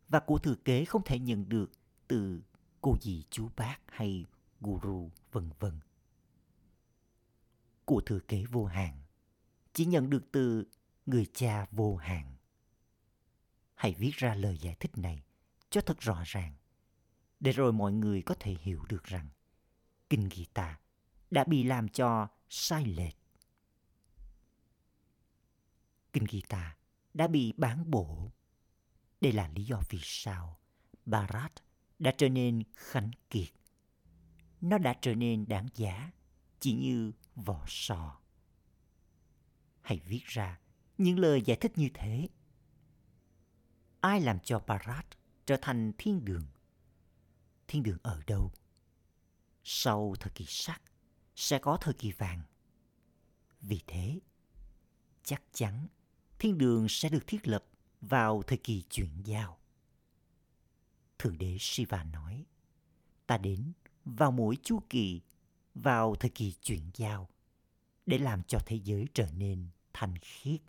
và 0.09 0.21
của 0.21 0.38
thừa 0.38 0.54
kế 0.54 0.85
không 0.85 1.02
thể 1.04 1.18
nhận 1.18 1.49
được 1.49 1.71
từ 2.09 2.42
cô 2.80 2.97
dì 3.00 3.25
chú 3.30 3.49
bác 3.56 3.78
hay 3.87 4.26
guru 4.61 5.11
vân 5.32 5.50
vân. 5.59 5.80
Của 7.85 8.00
thừa 8.00 8.21
kế 8.21 8.44
vô 8.44 8.64
hạn 8.64 9.02
chỉ 9.73 9.85
nhận 9.85 10.11
được 10.11 10.32
từ 10.32 10.64
người 11.06 11.26
cha 11.35 11.66
vô 11.71 11.97
hạn. 11.97 12.35
Hãy 13.75 13.94
viết 13.94 14.12
ra 14.14 14.35
lời 14.35 14.59
giải 14.59 14.76
thích 14.80 14.99
này 14.99 15.23
cho 15.71 15.80
thật 15.80 16.00
rõ 16.00 16.23
ràng, 16.26 16.54
để 17.40 17.52
rồi 17.52 17.73
mọi 17.73 17.92
người 17.92 18.23
có 18.23 18.35
thể 18.40 18.56
hiểu 18.61 18.85
được 18.88 19.04
rằng 19.04 19.28
kinh 20.11 20.28
Gita 20.30 20.78
đã 21.30 21.44
bị 21.44 21.62
làm 21.62 21.88
cho 21.88 22.28
sai 22.49 22.85
lệch. 22.85 23.22
Kinh 26.12 26.26
Gita 26.31 26.76
đã 27.14 27.26
bị 27.26 27.52
bán 27.57 27.90
bổ. 27.90 28.33
Đây 29.21 29.33
là 29.33 29.49
lý 29.49 29.64
do 29.64 29.81
vì 29.90 29.99
sao 30.02 30.59
Bharat 31.07 31.52
đã 31.99 32.14
trở 32.19 32.28
nên 32.28 32.62
khánh 32.75 33.11
kiệt. 33.31 33.49
Nó 34.61 34.78
đã 34.78 34.95
trở 35.02 35.14
nên 35.14 35.49
đáng 35.49 35.69
giá 35.75 36.11
chỉ 36.61 36.73
như 36.73 37.12
vỏ 37.35 37.64
sò. 37.69 38.21
Hãy 39.81 39.99
viết 39.99 40.25
ra 40.26 40.61
những 40.99 41.19
lời 41.19 41.42
giải 41.42 41.57
thích 41.61 41.73
như 41.76 41.88
thế. 41.95 42.28
Ai 44.00 44.21
làm 44.21 44.40
cho 44.40 44.59
Bharat 44.66 45.07
trở 45.47 45.57
thành 45.62 45.92
thiên 45.99 46.25
đường? 46.25 46.47
Thiên 47.69 47.83
đường 47.83 47.99
ở 48.02 48.23
đâu? 48.26 48.52
Sau 49.64 50.14
thời 50.21 50.33
kỳ 50.35 50.45
sắt 50.49 50.83
sẽ 51.37 51.59
có 51.59 51.78
thời 51.81 51.95
kỳ 51.95 52.12
vàng. 52.12 52.42
Vì 53.61 53.81
thế, 53.87 54.21
chắc 55.23 55.42
chắn 55.52 55.87
thiên 56.42 56.58
đường 56.58 56.87
sẽ 56.88 57.08
được 57.08 57.26
thiết 57.26 57.49
lập 57.49 57.64
vào 58.00 58.42
thời 58.42 58.58
kỳ 58.58 58.82
chuyển 58.90 59.08
giao. 59.25 59.58
Thượng 61.18 61.38
đế 61.38 61.56
Shiva 61.61 62.04
nói, 62.04 62.46
ta 63.26 63.38
đến 63.38 63.72
vào 64.04 64.32
mỗi 64.32 64.56
chu 64.62 64.82
kỳ, 64.90 65.20
vào 65.75 66.14
thời 66.14 66.30
kỳ 66.30 66.52
chuyển 66.52 66.90
giao, 66.94 67.28
để 68.06 68.18
làm 68.18 68.42
cho 68.42 68.58
thế 68.66 68.80
giới 68.84 69.06
trở 69.14 69.26
nên 69.32 69.66
thanh 69.92 70.14
khiết. 70.18 70.61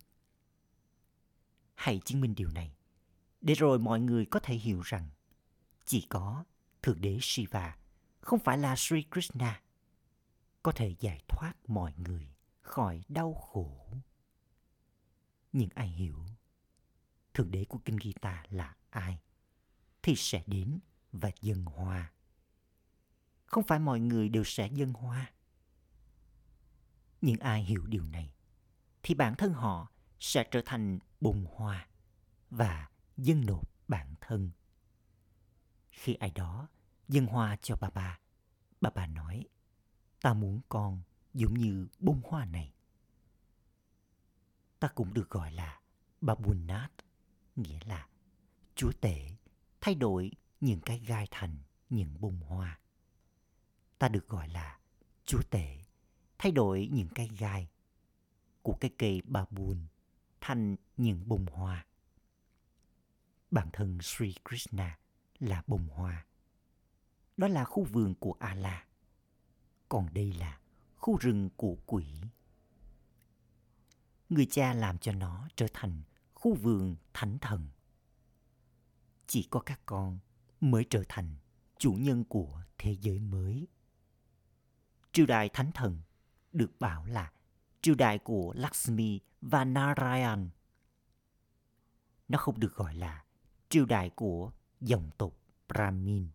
Hãy 1.76 2.02
chứng 2.06 2.22
minh 2.22 2.36
điều 2.36 2.50
này, 2.50 2.76
để 3.42 3.54
rồi 3.54 3.80
mọi 3.80 4.00
người 4.00 4.26
có 4.26 4.40
thể 4.40 4.56
hiểu 4.56 4.82
rằng 4.82 5.10
chỉ 5.86 6.06
có 6.10 6.46
Thượng 6.82 7.02
đế 7.02 7.18
Shiva, 7.22 7.78
không 8.22 8.40
phải 8.40 8.58
là 8.58 8.76
Sri 8.76 9.04
Krishna, 9.12 9.62
có 10.64 10.72
thể 10.72 10.96
giải 11.00 11.22
thoát 11.28 11.54
mọi 11.68 11.94
người 11.98 12.28
khỏi 12.62 13.04
đau 13.10 13.34
khổ. 13.34 13.94
Nhưng 15.54 15.70
ai 15.76 15.88
hiểu 15.88 16.26
Thượng 17.34 17.52
đế 17.52 17.66
của 17.66 17.80
Kinh 17.86 17.98
Gita 18.04 18.44
là 18.50 18.76
ai? 18.90 19.20
thì 20.04 20.16
sẽ 20.16 20.44
đến 20.48 20.80
và 21.12 21.32
dân 21.42 21.66
hoa. 21.66 22.12
Không 23.46 23.64
phải 23.64 23.80
mọi 23.80 24.00
người 24.00 24.30
đều 24.30 24.44
sẽ 24.44 24.68
dân 24.68 24.94
hoa. 24.94 25.32
Nhưng 27.22 27.40
ai 27.40 27.64
hiểu 27.64 27.86
điều 27.86 28.04
này 28.04 28.34
thì 29.04 29.16
bản 29.16 29.36
thân 29.36 29.54
họ 29.54 29.92
sẽ 30.20 30.44
trở 30.52 30.62
thành 30.66 31.00
bùng 31.22 31.46
hoa 31.56 31.88
và 32.50 32.90
dân 33.18 33.46
nộp 33.46 33.70
bản 33.88 34.16
thân. 34.22 34.52
Khi 35.92 36.14
ai 36.14 36.32
đó 36.32 36.68
dân 37.08 37.26
hoa 37.26 37.58
cho 37.62 37.76
bà 37.76 37.90
bà, 37.90 38.20
bà 38.82 38.90
bà 38.90 39.08
nói, 39.08 39.46
ta 40.22 40.34
muốn 40.34 40.62
con 40.70 41.02
giống 41.34 41.54
như 41.54 41.88
bông 42.00 42.22
hoa 42.24 42.46
này. 42.46 42.74
Ta 44.84 44.90
cũng 44.90 45.14
được 45.14 45.30
gọi 45.30 45.52
là 45.52 45.80
Babunat, 46.22 46.92
nghĩa 47.56 47.80
là 47.86 48.08
chúa 48.76 48.92
tể 49.02 49.30
thay 49.82 49.96
đổi 49.96 50.32
những 50.60 50.82
cái 50.82 51.00
gai 51.00 51.28
thành 51.32 51.58
những 51.90 52.22
bông 52.22 52.40
hoa. 52.40 52.80
Ta 54.00 54.08
được 54.08 54.28
gọi 54.28 54.50
là 54.50 54.80
chúa 55.26 55.42
tể, 55.50 55.78
thay 56.38 56.52
đổi 56.52 56.90
những 56.92 57.08
cái 57.16 57.30
gai 57.38 57.70
của 58.62 58.78
cái 58.80 58.92
cây 58.98 59.22
bà 59.26 59.46
buồn 59.50 59.88
thành 60.42 60.76
những 60.98 61.30
bông 61.30 61.46
hoa. 61.46 61.86
Bản 63.52 63.70
thân 63.74 63.98
Sri 64.02 64.36
Krishna 64.50 65.00
là 65.40 65.64
bông 65.68 65.88
hoa. 65.88 66.26
Đó 67.38 67.48
là 67.48 67.64
khu 67.64 67.84
vườn 67.84 68.16
của 68.16 68.36
Allah. 68.40 68.88
Còn 69.90 70.14
đây 70.14 70.34
là 70.34 70.60
khu 70.96 71.18
rừng 71.18 71.50
của 71.58 71.78
quỷ. 71.86 72.06
Người 74.34 74.46
cha 74.46 74.74
làm 74.74 74.98
cho 74.98 75.12
nó 75.12 75.48
trở 75.56 75.68
thành 75.74 76.02
khu 76.34 76.54
vườn 76.56 76.96
thánh 77.14 77.38
thần 77.40 77.68
chỉ 79.28 79.48
có 79.50 79.60
các 79.60 79.80
con 79.86 80.20
mới 80.62 80.86
trở 80.90 81.04
thành 81.10 81.36
chủ 81.78 81.94
nhân 81.94 82.24
của 82.24 82.64
thế 82.78 82.96
giới 83.02 83.20
mới. 83.20 83.68
Triều 85.12 85.26
đại 85.26 85.50
thánh 85.50 85.72
thần 85.72 86.02
được 86.52 86.72
bảo 86.80 87.06
là 87.06 87.32
triều 87.82 87.96
đại 87.96 88.20
của 88.20 88.54
Lakshmi 88.56 89.20
và 89.42 89.66
Narayan. 89.66 90.50
Nó 92.28 92.38
không 92.38 92.60
được 92.60 92.76
gọi 92.76 92.96
là 92.96 93.24
triều 93.70 93.86
đại 93.86 94.10
của 94.10 94.52
dòng 94.82 95.10
tộc 95.18 95.34
Brahmin. 95.68 96.28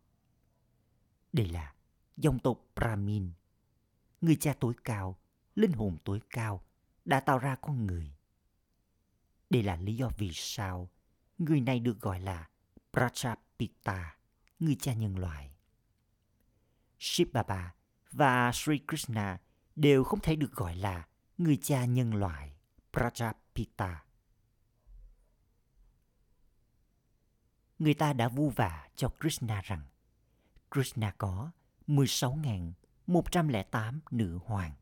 Đây 1.33 1.49
là 1.49 1.75
dòng 2.17 2.39
tộc 2.39 2.61
Brahmin, 2.77 3.33
người 4.21 4.37
cha 4.37 4.55
tối 4.61 4.75
cao, 4.85 5.19
linh 5.55 5.73
hồn 5.73 5.99
tối 6.05 6.21
cao 6.31 6.68
đã 7.09 7.21
tạo 7.21 7.39
ra 7.39 7.57
con 7.57 7.87
người. 7.87 8.13
Đây 9.51 9.63
là 9.63 9.77
lý 9.77 9.97
do 9.97 10.11
vì 10.19 10.31
sao 10.35 10.91
người 11.39 11.61
này 11.61 11.81
được 11.81 12.01
gọi 12.01 12.21
là 12.21 12.49
Prajapita, 12.93 14.05
người 14.59 14.77
cha 14.81 14.95
nhân 14.95 15.19
loại. 15.19 15.51
Shiv 16.99 17.29
Baba 17.33 17.75
và 18.13 18.53
Sri 18.53 18.81
Krishna 18.89 19.41
đều 19.77 20.05
không 20.05 20.21
thể 20.21 20.37
được 20.37 20.53
gọi 20.53 20.77
là 20.77 21.07
người 21.39 21.59
cha 21.63 21.85
nhân 21.85 22.15
loại 22.15 22.57
Prajapita. 22.93 23.97
Người 27.79 27.95
ta 27.95 28.13
đã 28.13 28.29
vu 28.29 28.51
vả 28.51 28.89
cho 28.97 29.09
Krishna 29.21 29.61
rằng 29.65 29.83
Krishna 30.71 31.15
có 31.19 31.51
16.108 31.87 34.01
nữ 34.11 34.39
hoàng. 34.45 34.73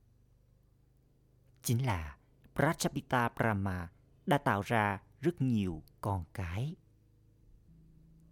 Chính 1.63 1.87
là 1.87 2.16
Prajapita 2.57 3.29
Brahma 3.37 3.89
đã 4.27 4.39
tạo 4.39 4.63
ra 4.63 5.03
rất 5.21 5.43
nhiều 5.43 5.83
con 6.01 6.25
cái. 6.35 6.77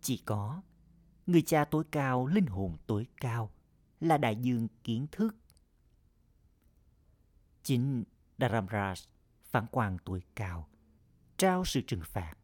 Chỉ 0.00 0.16
có 0.16 0.62
người 1.26 1.42
cha 1.42 1.64
tối 1.64 1.84
cao, 1.90 2.26
linh 2.26 2.46
hồn 2.46 2.76
tối 2.86 3.06
cao 3.20 3.50
là 4.00 4.18
đại 4.18 4.36
dương 4.36 4.68
kiến 4.84 5.06
thức. 5.12 5.36
Chính 7.62 8.04
Dharamraj, 8.38 9.06
phản 9.44 9.66
quan 9.70 9.96
tuổi 10.04 10.22
cao, 10.34 10.68
trao 11.36 11.64
sự 11.64 11.80
trừng 11.86 12.02
phạt 12.04 12.34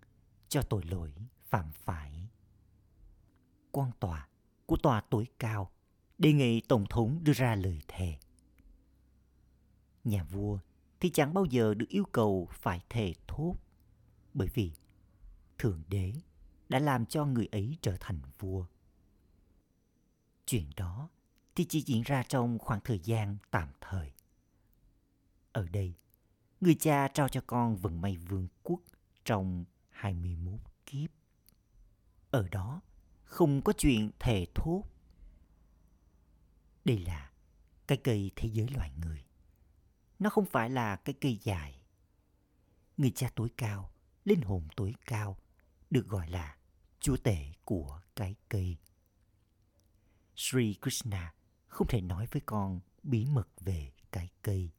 cho 0.48 0.62
tội 0.62 0.82
lỗi 0.84 1.12
phạm 1.44 1.72
phải. 1.72 2.28
Quan 3.70 3.90
tòa 4.00 4.28
của 4.66 4.76
tòa 4.76 5.00
tối 5.00 5.26
cao 5.38 5.70
đề 6.18 6.32
nghị 6.32 6.60
Tổng 6.60 6.84
thống 6.90 7.24
đưa 7.24 7.32
ra 7.32 7.54
lời 7.54 7.82
thề. 7.88 8.18
Nhà 10.04 10.24
vua 10.24 10.58
thì 11.00 11.10
chẳng 11.10 11.34
bao 11.34 11.44
giờ 11.44 11.74
được 11.74 11.88
yêu 11.88 12.04
cầu 12.12 12.48
phải 12.52 12.80
thề 12.88 13.14
thốt 13.26 13.54
bởi 14.34 14.48
vì 14.54 14.72
Thượng 15.58 15.82
Đế 15.88 16.12
đã 16.68 16.78
làm 16.78 17.06
cho 17.06 17.24
người 17.24 17.46
ấy 17.52 17.76
trở 17.82 17.96
thành 18.00 18.20
vua. 18.38 18.66
Chuyện 20.46 20.70
đó 20.76 21.08
thì 21.54 21.64
chỉ 21.64 21.80
diễn 21.80 22.02
ra 22.02 22.22
trong 22.22 22.58
khoảng 22.58 22.80
thời 22.84 22.98
gian 22.98 23.36
tạm 23.50 23.68
thời. 23.80 24.12
Ở 25.52 25.68
đây, 25.68 25.94
người 26.60 26.74
cha 26.74 27.08
trao 27.08 27.28
cho 27.28 27.40
con 27.46 27.76
vận 27.76 28.00
may 28.00 28.16
vương 28.16 28.48
quốc 28.62 28.80
trong 29.24 29.64
21 29.88 30.60
kiếp. 30.86 31.10
Ở 32.30 32.48
đó, 32.48 32.80
không 33.24 33.62
có 33.62 33.72
chuyện 33.72 34.10
thề 34.18 34.46
thốt. 34.54 34.82
Đây 36.84 36.98
là 36.98 37.30
cái 37.86 37.98
cây 37.98 38.30
thế 38.36 38.48
giới 38.48 38.68
loài 38.74 38.92
người. 39.04 39.24
Nó 40.20 40.30
không 40.30 40.46
phải 40.46 40.70
là 40.70 40.96
cái 40.96 41.14
cây 41.20 41.38
dài. 41.42 41.82
Người 42.96 43.10
cha 43.10 43.30
tối 43.34 43.48
cao, 43.56 43.92
linh 44.24 44.40
hồn 44.40 44.68
tối 44.76 44.94
cao, 45.04 45.38
được 45.90 46.06
gọi 46.06 46.30
là 46.30 46.56
chúa 47.00 47.16
tể 47.16 47.52
của 47.64 48.00
cái 48.16 48.34
cây. 48.48 48.76
Sri 50.36 50.74
Krishna 50.82 51.34
không 51.66 51.86
thể 51.86 52.00
nói 52.00 52.26
với 52.30 52.42
con 52.46 52.80
bí 53.02 53.24
mật 53.24 53.48
về 53.60 53.92
cái 54.12 54.28
cây. 54.42 54.70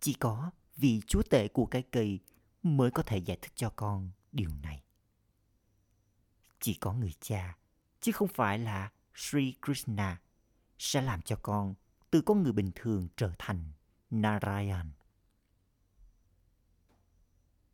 Chỉ 0.00 0.14
có 0.14 0.50
vị 0.76 1.00
chúa 1.06 1.22
tể 1.22 1.48
của 1.48 1.66
cái 1.66 1.82
cây 1.82 2.20
mới 2.62 2.90
có 2.90 3.02
thể 3.02 3.18
giải 3.18 3.38
thích 3.42 3.52
cho 3.54 3.70
con 3.70 4.10
điều 4.32 4.50
này. 4.62 4.84
Chỉ 6.60 6.74
có 6.74 6.92
người 6.92 7.12
cha, 7.20 7.58
chứ 8.00 8.12
không 8.12 8.28
phải 8.28 8.58
là 8.58 8.92
Sri 9.14 9.54
Krishna 9.62 10.20
sẽ 10.78 11.02
làm 11.02 11.22
cho 11.22 11.36
con 11.42 11.74
từ 12.10 12.20
con 12.20 12.42
người 12.42 12.52
bình 12.52 12.70
thường 12.74 13.08
trở 13.16 13.32
thành 13.38 13.72
Narayan. 14.14 14.90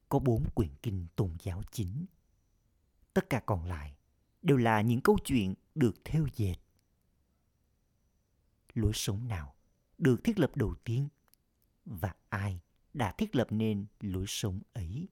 Có 0.08 0.18
bốn 0.18 0.50
quyển 0.54 0.70
kinh 0.82 1.06
tôn 1.16 1.36
giáo 1.42 1.62
chính. 1.72 2.06
Tất 3.14 3.30
cả 3.30 3.40
còn 3.46 3.64
lại 3.64 3.96
đều 4.42 4.56
là 4.56 4.80
những 4.80 5.00
câu 5.00 5.18
chuyện 5.24 5.54
được 5.74 5.94
theo 6.04 6.26
dệt. 6.36 6.56
Lối 8.74 8.92
sống 8.94 9.28
nào 9.28 9.54
được 9.98 10.24
thiết 10.24 10.38
lập 10.38 10.56
đầu 10.56 10.74
tiên 10.84 11.08
và 11.84 12.14
ai 12.28 12.60
đã 12.94 13.12
thiết 13.12 13.36
lập 13.36 13.46
nên 13.50 13.86
lối 14.00 14.24
sống 14.28 14.60
ấy? 14.72 15.08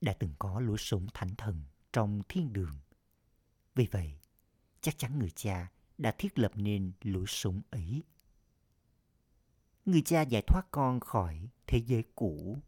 Đã 0.00 0.14
từng 0.18 0.34
có 0.38 0.60
lối 0.60 0.78
sống 0.78 1.06
thánh 1.14 1.34
thần 1.34 1.62
trong 1.92 2.22
thiên 2.28 2.52
đường. 2.52 2.78
Vì 3.74 3.86
vậy, 3.90 4.18
chắc 4.80 4.98
chắn 4.98 5.18
người 5.18 5.30
cha 5.30 5.70
đã 5.98 6.14
thiết 6.18 6.38
lập 6.38 6.52
nên 6.54 6.92
lối 7.02 7.24
sống 7.28 7.60
ấy. 7.70 8.02
Người 9.86 10.02
cha 10.02 10.22
giải 10.22 10.42
thoát 10.42 10.62
con 10.70 11.00
khỏi 11.00 11.48
thế 11.66 11.78
giới 11.86 12.04
cũ. 12.14 12.58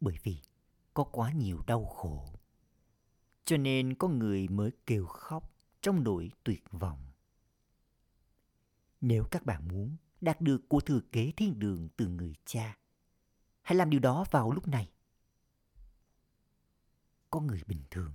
Bởi 0.00 0.14
vì 0.22 0.36
có 0.94 1.04
quá 1.04 1.32
nhiều 1.32 1.62
đau 1.66 1.84
khổ. 1.84 2.34
Cho 3.44 3.56
nên 3.56 3.94
có 3.94 4.08
người 4.08 4.48
mới 4.48 4.70
kêu 4.86 5.06
khóc 5.06 5.52
trong 5.80 6.04
nỗi 6.04 6.30
tuyệt 6.44 6.64
vọng. 6.70 7.12
Nếu 9.00 9.24
các 9.30 9.46
bạn 9.46 9.68
muốn 9.68 9.96
đạt 10.20 10.40
được 10.40 10.68
của 10.68 10.80
thừa 10.80 11.00
kế 11.12 11.32
thiên 11.36 11.58
đường 11.58 11.88
từ 11.96 12.08
người 12.08 12.34
cha, 12.44 12.78
hãy 13.62 13.76
làm 13.76 13.90
điều 13.90 14.00
đó 14.00 14.24
vào 14.30 14.52
lúc 14.52 14.68
này. 14.68 14.90
Có 17.30 17.40
người 17.40 17.62
bình 17.66 17.82
thường 17.90 18.12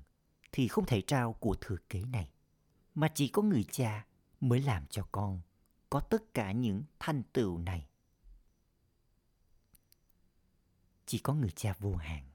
thì 0.51 0.67
không 0.67 0.85
thể 0.85 1.01
trao 1.01 1.33
của 1.33 1.55
thừa 1.61 1.77
kế 1.89 2.05
này, 2.05 2.29
mà 2.95 3.07
chỉ 3.15 3.27
có 3.27 3.41
người 3.41 3.63
cha 3.71 4.05
mới 4.39 4.61
làm 4.61 4.87
cho 4.87 5.07
con 5.11 5.41
có 5.93 5.99
tất 5.99 6.33
cả 6.33 6.51
những 6.51 6.83
thành 6.99 7.23
tựu 7.33 7.57
này. 7.57 7.87
Chỉ 11.05 11.19
có 11.19 11.33
người 11.33 11.51
cha 11.55 11.73
vô 11.79 11.95
hạn 11.95 12.31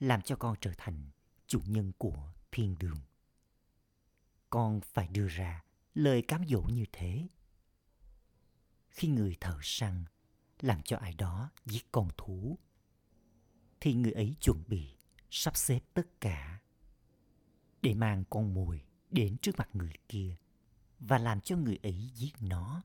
làm 0.00 0.22
cho 0.22 0.36
con 0.36 0.56
trở 0.60 0.72
thành 0.78 1.10
chủ 1.46 1.60
nhân 1.66 1.92
của 1.98 2.32
thiên 2.52 2.76
đường. 2.78 2.98
Con 4.50 4.80
phải 4.80 5.08
đưa 5.08 5.28
ra 5.28 5.64
lời 5.94 6.22
cám 6.22 6.44
dỗ 6.48 6.62
như 6.62 6.84
thế. 6.92 7.28
Khi 8.88 9.08
người 9.08 9.36
thợ 9.40 9.58
săn 9.62 10.04
làm 10.60 10.82
cho 10.82 10.96
ai 10.96 11.14
đó 11.14 11.50
giết 11.64 11.92
con 11.92 12.08
thú, 12.16 12.58
thì 13.80 13.94
người 13.94 14.12
ấy 14.12 14.36
chuẩn 14.40 14.64
bị 14.66 14.96
sắp 15.30 15.56
xếp 15.56 15.80
tất 15.94 16.20
cả 16.20 16.60
để 17.82 17.94
mang 17.94 18.24
con 18.30 18.54
mồi 18.54 18.84
đến 19.10 19.36
trước 19.42 19.58
mặt 19.58 19.68
người 19.72 19.94
kia 20.08 20.36
và 21.00 21.18
làm 21.18 21.40
cho 21.40 21.56
người 21.56 21.78
ấy 21.82 22.10
giết 22.14 22.32
nó. 22.40 22.82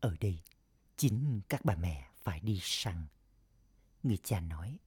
Ở 0.00 0.16
đây, 0.20 0.42
chính 0.96 1.40
các 1.48 1.64
bà 1.64 1.76
mẹ 1.76 2.10
phải 2.22 2.40
đi 2.40 2.58
săn. 2.62 3.06
Người 4.02 4.16
cha 4.16 4.40
nói, 4.40 4.78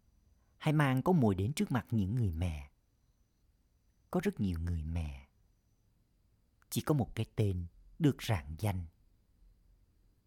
hãy 0.57 0.73
mang 0.73 1.01
con 1.01 1.19
mồi 1.19 1.35
đến 1.35 1.53
trước 1.53 1.71
mặt 1.71 1.85
những 1.91 2.15
người 2.15 2.31
mẹ. 2.31 2.71
Có 4.11 4.19
rất 4.23 4.39
nhiều 4.39 4.59
người 4.59 4.83
mẹ. 4.83 5.27
Chỉ 6.69 6.81
có 6.81 6.93
một 6.93 7.15
cái 7.15 7.25
tên 7.35 7.65
được 7.99 8.23
rạng 8.23 8.55
danh. 8.59 8.85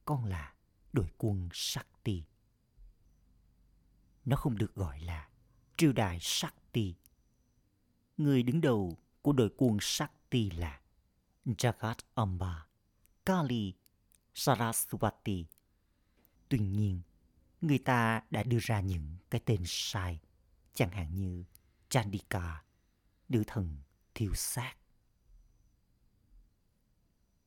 Con 0.04 0.24
là 0.24 0.54
đội 0.92 1.08
quân 1.18 1.48
Shakti. 1.52 2.24
Nó 4.24 4.36
không 4.36 4.58
được 4.58 4.74
gọi 4.74 5.00
là 5.00 5.28
triều 5.76 5.92
đại 5.92 6.18
Shakti. 6.20 6.94
Người 8.16 8.42
đứng 8.42 8.60
đầu 8.60 8.98
của 9.22 9.32
đội 9.32 9.50
quân 9.56 9.78
Shakti 9.80 10.50
là 10.50 10.80
Jagat 11.56 11.98
Amba, 12.14 12.66
Kali, 13.24 13.74
Saraswati. 14.34 15.44
Tuy 16.48 16.58
nhiên, 16.58 17.02
người 17.60 17.78
ta 17.78 18.22
đã 18.30 18.42
đưa 18.42 18.58
ra 18.60 18.80
những 18.80 19.16
cái 19.30 19.40
tên 19.44 19.62
sai, 19.66 20.20
chẳng 20.74 20.90
hạn 20.90 21.14
như 21.14 21.44
Chandika, 21.88 22.64
nữ 23.28 23.42
thần 23.46 23.78
thiêu 24.14 24.34
xác. 24.34 24.74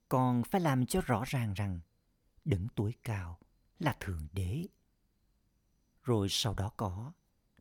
Còn 0.09 0.43
phải 0.43 0.61
làm 0.61 0.85
cho 0.85 1.01
rõ 1.01 1.23
ràng 1.27 1.53
rằng 1.53 1.79
đấng 2.45 2.67
tuổi 2.75 2.93
cao 3.03 3.39
là 3.79 3.95
Thượng 3.99 4.27
Đế. 4.31 4.65
Rồi 6.03 6.27
sau 6.29 6.53
đó 6.53 6.71
có 6.77 7.11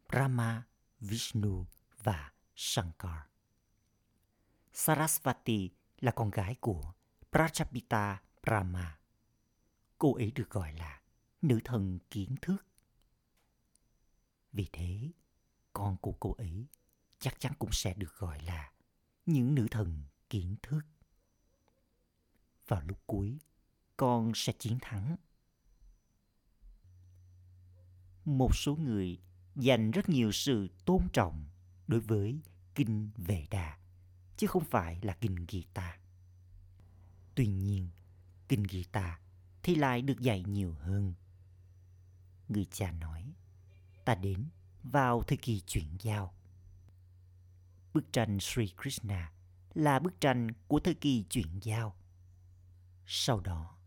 Brahma, 0.09 0.63
Vishnu 1.01 1.67
và 2.03 2.33
Shankar. 2.55 3.23
Sarasvati 4.73 5.71
là 6.01 6.13
con 6.13 6.31
gái 6.31 6.55
của 6.61 6.93
Prajapita 7.33 8.17
Brahma. 8.43 8.99
Cô 9.99 10.15
ấy 10.15 10.31
được 10.31 10.51
gọi 10.51 10.75
là 10.75 11.01
nữ 11.43 11.61
thần 11.65 11.99
kiến 12.11 12.35
thức. 12.43 12.67
Vì 14.53 14.69
thế, 14.73 15.11
con 15.73 15.97
của 15.97 16.13
cô 16.13 16.33
ấy 16.33 16.67
chắc 17.19 17.41
chắn 17.41 17.53
cũng 17.59 17.73
sẽ 17.73 17.95
được 17.95 18.15
gọi 18.17 18.41
là 18.43 18.73
những 19.27 19.55
nữ 19.55 19.67
thần 19.71 20.03
kiến 20.31 20.57
thức. 20.63 20.81
Vào 22.67 22.83
lúc 22.87 22.99
cuối, 23.07 23.39
con 23.97 24.33
sẽ 24.35 24.53
chiến 24.59 24.79
thắng. 24.81 25.17
Một 28.25 28.57
số 28.57 28.77
người 28.77 29.19
dành 29.57 29.91
rất 29.91 30.09
nhiều 30.09 30.33
sự 30.33 30.69
tôn 30.85 31.09
trọng 31.13 31.45
đối 31.87 32.01
với 32.01 32.41
kinh 32.75 33.11
Vệ 33.17 33.47
Đà, 33.51 33.80
chứ 34.41 34.47
không 34.47 34.65
phải 34.65 34.99
là 35.03 35.17
kinh 35.21 35.35
guitar. 35.35 35.95
Tuy 37.35 37.47
nhiên, 37.47 37.89
kinh 38.49 38.63
guitar 38.63 39.15
thì 39.63 39.75
lại 39.75 40.03
được 40.03 40.21
dạy 40.21 40.43
nhiều 40.43 40.75
hơn. 40.75 41.15
Người 42.49 42.67
cha 42.71 42.93
nói, 42.93 43.35
ta 44.05 44.15
đến 44.15 44.45
vào 44.83 45.23
thời 45.23 45.37
kỳ 45.39 45.61
chuyển 45.61 45.97
giao. 46.01 46.35
Bức 47.95 48.13
tranh 48.13 48.41
Sri 48.41 48.73
Krishna 48.83 49.33
là 49.75 49.99
bức 49.99 50.21
tranh 50.21 50.49
của 50.69 50.81
thời 50.81 50.95
kỳ 50.95 51.25
chuyển 51.31 51.61
giao. 51.63 51.97
Sau 53.07 53.41
đó, 53.41 53.79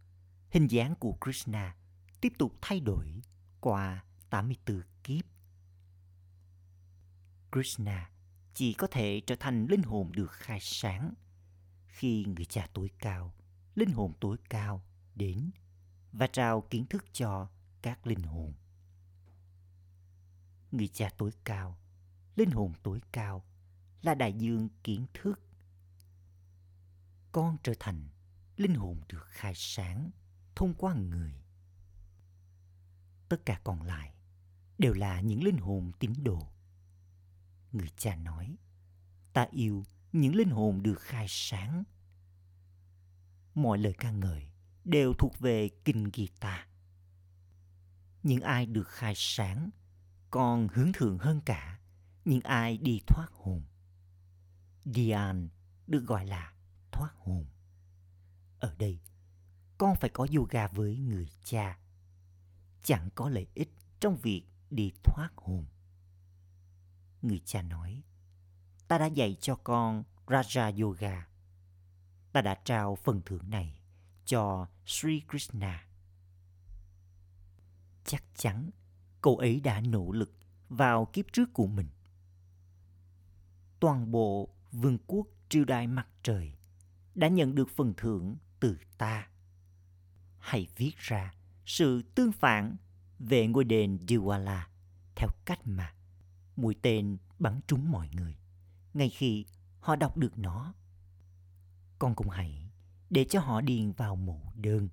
hình 0.50 0.68
dáng 0.68 0.96
của 1.00 1.18
Krishna 1.22 1.76
tiếp 2.22 2.34
tục 2.38 2.58
thay 2.62 2.80
đổi 2.80 3.22
qua 3.60 4.04
84 4.30 4.82
kiếp. 5.04 5.26
Krishna 7.52 8.13
chỉ 8.54 8.74
có 8.74 8.88
thể 8.88 9.22
trở 9.28 9.36
thành 9.40 9.66
linh 9.70 9.84
hồn 9.84 10.12
được 10.12 10.32
khai 10.32 10.60
sáng 10.62 11.14
khi 11.88 12.26
người 12.26 12.46
cha 12.46 12.68
tối 12.74 12.90
cao, 13.00 13.34
linh 13.76 13.92
hồn 13.92 14.14
tối 14.20 14.38
cao 14.50 14.84
đến 15.16 15.52
và 16.12 16.28
trao 16.28 16.62
kiến 16.62 16.86
thức 16.86 17.06
cho 17.14 17.50
các 17.82 18.08
linh 18.08 18.24
hồn. 18.24 18.54
Người 20.72 20.88
cha 20.88 21.10
tối 21.18 21.32
cao, 21.44 21.78
linh 22.36 22.52
hồn 22.52 22.74
tối 22.84 23.02
cao 23.12 23.46
là 24.02 24.16
đại 24.16 24.34
dương 24.34 24.70
kiến 24.84 25.06
thức. 25.14 25.40
Con 27.32 27.58
trở 27.64 27.74
thành 27.80 28.08
linh 28.58 28.76
hồn 28.76 29.02
được 29.08 29.26
khai 29.28 29.54
sáng 29.56 30.12
thông 30.56 30.74
qua 30.74 30.94
người. 30.94 31.34
Tất 33.30 33.38
cả 33.46 33.62
còn 33.64 33.82
lại 33.82 34.14
đều 34.78 34.94
là 34.94 35.22
những 35.22 35.44
linh 35.44 35.58
hồn 35.58 35.92
tín 36.00 36.14
đồ. 36.24 36.48
Người 37.74 37.90
cha 37.98 38.16
nói, 38.16 38.58
ta 39.34 39.48
yêu 39.52 39.84
những 40.12 40.36
linh 40.36 40.50
hồn 40.50 40.84
được 40.84 41.00
khai 41.00 41.26
sáng. 41.30 41.84
Mọi 43.56 43.78
lời 43.78 43.94
ca 43.98 44.12
ngợi 44.12 44.52
đều 44.86 45.14
thuộc 45.14 45.40
về 45.40 45.70
kinh 45.86 46.04
guitar. 46.04 46.60
Những 48.24 48.42
ai 48.42 48.66
được 48.66 48.88
khai 48.88 49.14
sáng 49.16 49.70
còn 50.32 50.68
hướng 50.74 50.92
thượng 50.94 51.18
hơn 51.18 51.42
cả 51.46 51.80
những 52.26 52.42
ai 52.42 52.78
đi 52.78 53.02
thoát 53.08 53.28
hồn. 53.32 53.64
Dian 54.86 55.50
được 55.88 56.06
gọi 56.06 56.26
là 56.26 56.54
thoát 56.92 57.12
hồn. 57.16 57.46
Ở 58.60 58.76
đây, 58.80 59.00
con 59.78 59.96
phải 60.02 60.10
có 60.10 60.28
yoga 60.36 60.68
với 60.68 60.98
người 60.98 61.30
cha. 61.44 61.80
Chẳng 62.84 63.10
có 63.16 63.30
lợi 63.30 63.48
ích 63.54 63.74
trong 64.00 64.18
việc 64.18 64.44
đi 64.70 64.92
thoát 65.04 65.30
hồn. 65.36 65.66
Người 67.24 67.42
cha 67.46 67.62
nói, 67.62 68.04
ta 68.88 68.98
đã 68.98 69.06
dạy 69.06 69.38
cho 69.42 69.56
con 69.56 70.04
Raja 70.28 70.82
Yoga. 70.82 71.28
Ta 72.32 72.42
đã 72.42 72.56
trao 72.66 72.96
phần 72.96 73.22
thưởng 73.26 73.50
này 73.50 73.82
cho 74.26 74.68
Sri 74.86 75.22
Krishna. 75.30 75.88
Chắc 78.06 78.24
chắn 78.36 78.70
cô 79.22 79.38
ấy 79.38 79.60
đã 79.60 79.82
nỗ 79.82 80.12
lực 80.12 80.32
vào 80.70 81.06
kiếp 81.06 81.26
trước 81.34 81.54
của 81.54 81.68
mình. 81.68 81.88
Toàn 83.80 84.12
bộ 84.12 84.50
vương 84.72 84.98
quốc 85.08 85.28
triều 85.50 85.66
đại 85.66 85.88
mặt 85.88 86.08
trời 86.24 86.54
đã 87.16 87.28
nhận 87.28 87.56
được 87.56 87.70
phần 87.70 87.94
thưởng 87.98 88.38
từ 88.60 88.78
ta. 88.98 89.28
Hãy 90.40 90.68
viết 90.76 90.98
ra 90.98 91.34
sự 91.66 92.02
tương 92.16 92.32
phản 92.32 92.78
về 93.20 93.48
ngôi 93.48 93.64
đền 93.64 93.98
Diwala 94.08 94.62
theo 95.16 95.30
cách 95.46 95.60
mà 95.66 95.94
mũi 96.56 96.76
tên 96.82 97.18
bắn 97.40 97.60
trúng 97.68 97.92
mọi 97.92 98.10
người 98.14 98.38
ngay 98.94 99.10
khi 99.10 99.46
họ 99.80 99.96
đọc 99.96 100.18
được 100.18 100.38
nó. 100.38 100.74
Con 102.00 102.16
cũng 102.16 102.30
hãy 102.30 102.70
để 103.10 103.26
cho 103.30 103.40
họ 103.40 103.62
điền 103.62 103.92
vào 103.92 104.16
mẫu 104.16 104.54
đơn. 104.56 104.90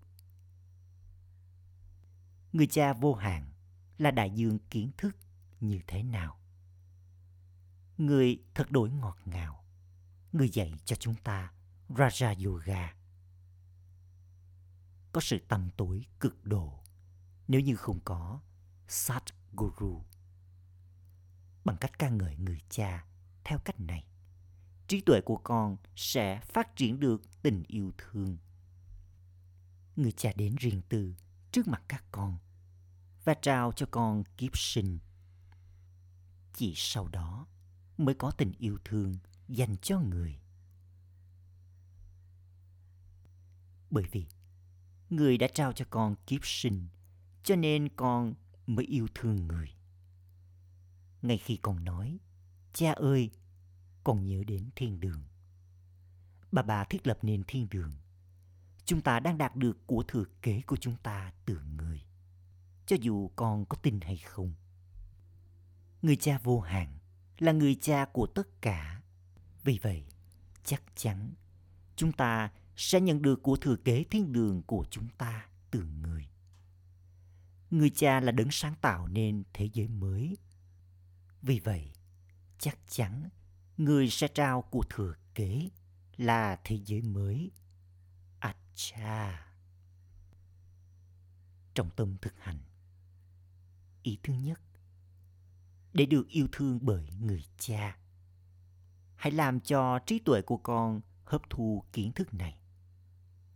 Người 2.52 2.66
cha 2.66 2.92
vô 2.92 3.14
hạn 3.14 3.52
là 3.98 4.10
đại 4.10 4.30
dương 4.30 4.58
kiến 4.70 4.90
thức 4.96 5.16
như 5.60 5.80
thế 5.86 6.02
nào? 6.02 6.40
Người 7.98 8.42
thật 8.54 8.70
đổi 8.70 8.90
ngọt 8.90 9.18
ngào. 9.24 9.64
Người 10.32 10.48
dạy 10.48 10.74
cho 10.84 10.96
chúng 10.96 11.14
ta 11.14 11.52
Raja 11.88 12.46
Yoga. 12.46 12.94
Có 15.12 15.20
sự 15.20 15.38
tăm 15.48 15.70
tối 15.76 16.06
cực 16.20 16.44
độ 16.44 16.84
nếu 17.48 17.60
như 17.60 17.76
không 17.76 18.00
có 18.04 18.40
Sat 18.88 19.24
Guru. 19.52 20.04
Bằng 21.64 21.76
cách 21.76 21.98
ca 21.98 22.08
ngợi 22.08 22.36
người 22.36 22.60
cha 22.68 23.04
theo 23.44 23.58
cách 23.58 23.80
này, 23.80 24.06
trí 24.88 25.00
tuệ 25.00 25.20
của 25.20 25.36
con 25.36 25.76
sẽ 25.96 26.40
phát 26.40 26.76
triển 26.76 27.00
được 27.00 27.22
tình 27.42 27.62
yêu 27.66 27.92
thương. 27.98 28.38
Người 29.96 30.12
cha 30.12 30.32
đến 30.36 30.56
riêng 30.56 30.82
tư 30.88 31.14
trước 31.52 31.68
mặt 31.68 31.82
các 31.88 32.04
con 32.12 32.38
và 33.24 33.34
trao 33.34 33.72
cho 33.76 33.86
con 33.90 34.24
kiếp 34.36 34.58
sinh. 34.58 34.98
Chỉ 36.54 36.72
sau 36.76 37.08
đó 37.08 37.46
mới 37.98 38.14
có 38.14 38.30
tình 38.30 38.52
yêu 38.58 38.78
thương 38.84 39.14
dành 39.48 39.76
cho 39.82 40.00
người. 40.00 40.38
Bởi 43.90 44.04
vì 44.12 44.26
người 45.10 45.38
đã 45.38 45.48
trao 45.54 45.72
cho 45.72 45.84
con 45.90 46.14
kiếp 46.26 46.40
sinh, 46.44 46.88
cho 47.42 47.56
nên 47.56 47.88
con 47.96 48.34
mới 48.66 48.84
yêu 48.84 49.06
thương 49.14 49.46
người. 49.46 49.74
Ngay 51.22 51.38
khi 51.38 51.56
con 51.56 51.84
nói, 51.84 52.18
cha 52.72 52.92
ơi, 52.92 53.30
con 54.04 54.24
nhớ 54.24 54.42
đến 54.46 54.70
thiên 54.76 55.00
đường. 55.00 55.22
Bà 56.52 56.62
bà 56.62 56.84
thiết 56.84 57.06
lập 57.06 57.18
nên 57.22 57.42
thiên 57.46 57.68
đường. 57.70 57.92
Chúng 58.84 59.00
ta 59.00 59.20
đang 59.20 59.38
đạt 59.38 59.56
được 59.56 59.86
của 59.86 60.04
thừa 60.08 60.24
kế 60.42 60.60
của 60.66 60.76
chúng 60.76 60.96
ta 61.02 61.32
từ 61.44 61.60
người. 61.60 62.02
Cho 62.86 62.96
dù 63.00 63.30
con 63.36 63.64
có 63.64 63.76
tin 63.76 64.00
hay 64.00 64.16
không. 64.16 64.54
Người 66.02 66.16
cha 66.16 66.38
vô 66.38 66.60
hạn 66.60 66.98
là 67.38 67.52
người 67.52 67.74
cha 67.74 68.04
của 68.04 68.26
tất 68.26 68.62
cả. 68.62 69.02
Vì 69.64 69.78
vậy, 69.82 70.04
chắc 70.64 70.82
chắn 70.96 71.34
chúng 71.96 72.12
ta 72.12 72.50
sẽ 72.76 73.00
nhận 73.00 73.22
được 73.22 73.42
của 73.42 73.56
thừa 73.56 73.76
kế 73.76 74.04
thiên 74.04 74.32
đường 74.32 74.62
của 74.62 74.84
chúng 74.90 75.08
ta 75.18 75.46
từ 75.70 75.84
người. 75.84 76.28
Người 77.70 77.90
cha 77.90 78.20
là 78.20 78.32
đấng 78.32 78.50
sáng 78.50 78.74
tạo 78.80 79.08
nên 79.08 79.42
thế 79.52 79.68
giới 79.72 79.88
mới. 79.88 80.36
Vì 81.42 81.60
vậy, 81.60 81.92
chắc 82.58 82.78
chắn 82.88 83.28
người 83.76 84.10
sẽ 84.10 84.28
trao 84.28 84.62
của 84.62 84.84
thừa 84.90 85.14
kế 85.34 85.68
là 86.16 86.60
thế 86.64 86.78
giới 86.84 87.02
mới. 87.02 87.50
Acha. 88.38 89.46
Trong 91.74 91.90
tâm 91.96 92.16
thực 92.22 92.34
hành. 92.38 92.58
Ý 94.02 94.18
thứ 94.22 94.32
nhất, 94.32 94.60
để 95.92 96.06
được 96.06 96.28
yêu 96.28 96.48
thương 96.52 96.78
bởi 96.82 97.08
người 97.20 97.44
cha. 97.58 97.98
Hãy 99.16 99.32
làm 99.32 99.60
cho 99.60 99.98
trí 100.06 100.18
tuệ 100.18 100.42
của 100.42 100.56
con 100.56 101.00
hấp 101.24 101.42
thu 101.50 101.84
kiến 101.92 102.12
thức 102.12 102.34
này 102.34 102.58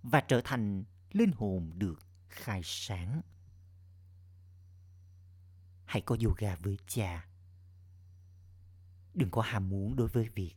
và 0.02 0.20
trở 0.20 0.40
thành 0.44 0.84
linh 1.12 1.32
hồn 1.32 1.72
được 1.74 2.02
khai 2.28 2.60
sáng. 2.64 3.20
Hãy 5.84 6.02
có 6.06 6.16
yoga 6.24 6.56
với 6.56 6.78
cha. 6.86 7.26
Đừng 9.14 9.30
có 9.30 9.42
ham 9.42 9.68
muốn 9.68 9.96
đối 9.96 10.08
với 10.08 10.28
việc 10.28 10.54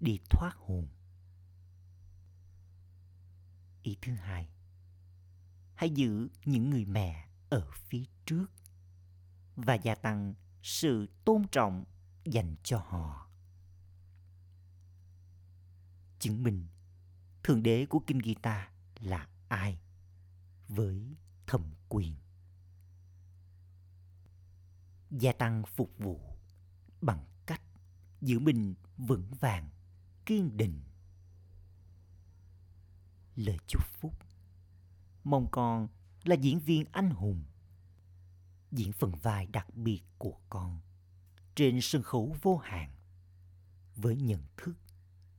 đi 0.00 0.18
thoát 0.30 0.52
hồn. 0.56 0.88
Ý 3.82 3.96
thứ 4.02 4.14
hai, 4.14 4.48
hãy 5.74 5.90
giữ 5.90 6.28
những 6.44 6.70
người 6.70 6.84
mẹ 6.84 7.28
ở 7.50 7.70
phía 7.72 8.04
trước 8.26 8.46
và 9.56 9.74
gia 9.74 9.94
tăng 9.94 10.34
sự 10.62 11.06
tôn 11.24 11.48
trọng 11.52 11.84
dành 12.24 12.56
cho 12.62 12.78
họ. 12.78 13.30
Chứng 16.18 16.42
minh 16.42 16.66
Thượng 17.42 17.62
đế 17.62 17.86
của 17.86 18.00
Kinh 18.06 18.20
Gita 18.24 18.70
là 19.00 19.28
ai 19.48 19.78
với 20.68 21.16
thẩm 21.46 21.62
quyền. 21.88 22.14
Gia 25.10 25.32
tăng 25.32 25.62
phục 25.76 25.98
vụ 25.98 26.20
bằng 27.00 27.24
giữ 28.20 28.38
mình 28.38 28.74
vững 28.96 29.30
vàng, 29.40 29.68
kiên 30.26 30.56
định. 30.56 30.80
Lời 33.36 33.58
chúc 33.66 33.82
phúc 34.00 34.14
Mong 35.24 35.48
con 35.50 35.88
là 36.24 36.34
diễn 36.34 36.60
viên 36.60 36.84
anh 36.92 37.10
hùng 37.10 37.44
diễn 38.72 38.92
phần 38.92 39.12
vai 39.22 39.46
đặc 39.46 39.74
biệt 39.74 40.02
của 40.18 40.38
con 40.50 40.80
trên 41.54 41.80
sân 41.80 42.02
khấu 42.02 42.36
vô 42.42 42.56
hạn 42.56 42.90
với 43.96 44.16
nhận 44.16 44.42
thức 44.56 44.74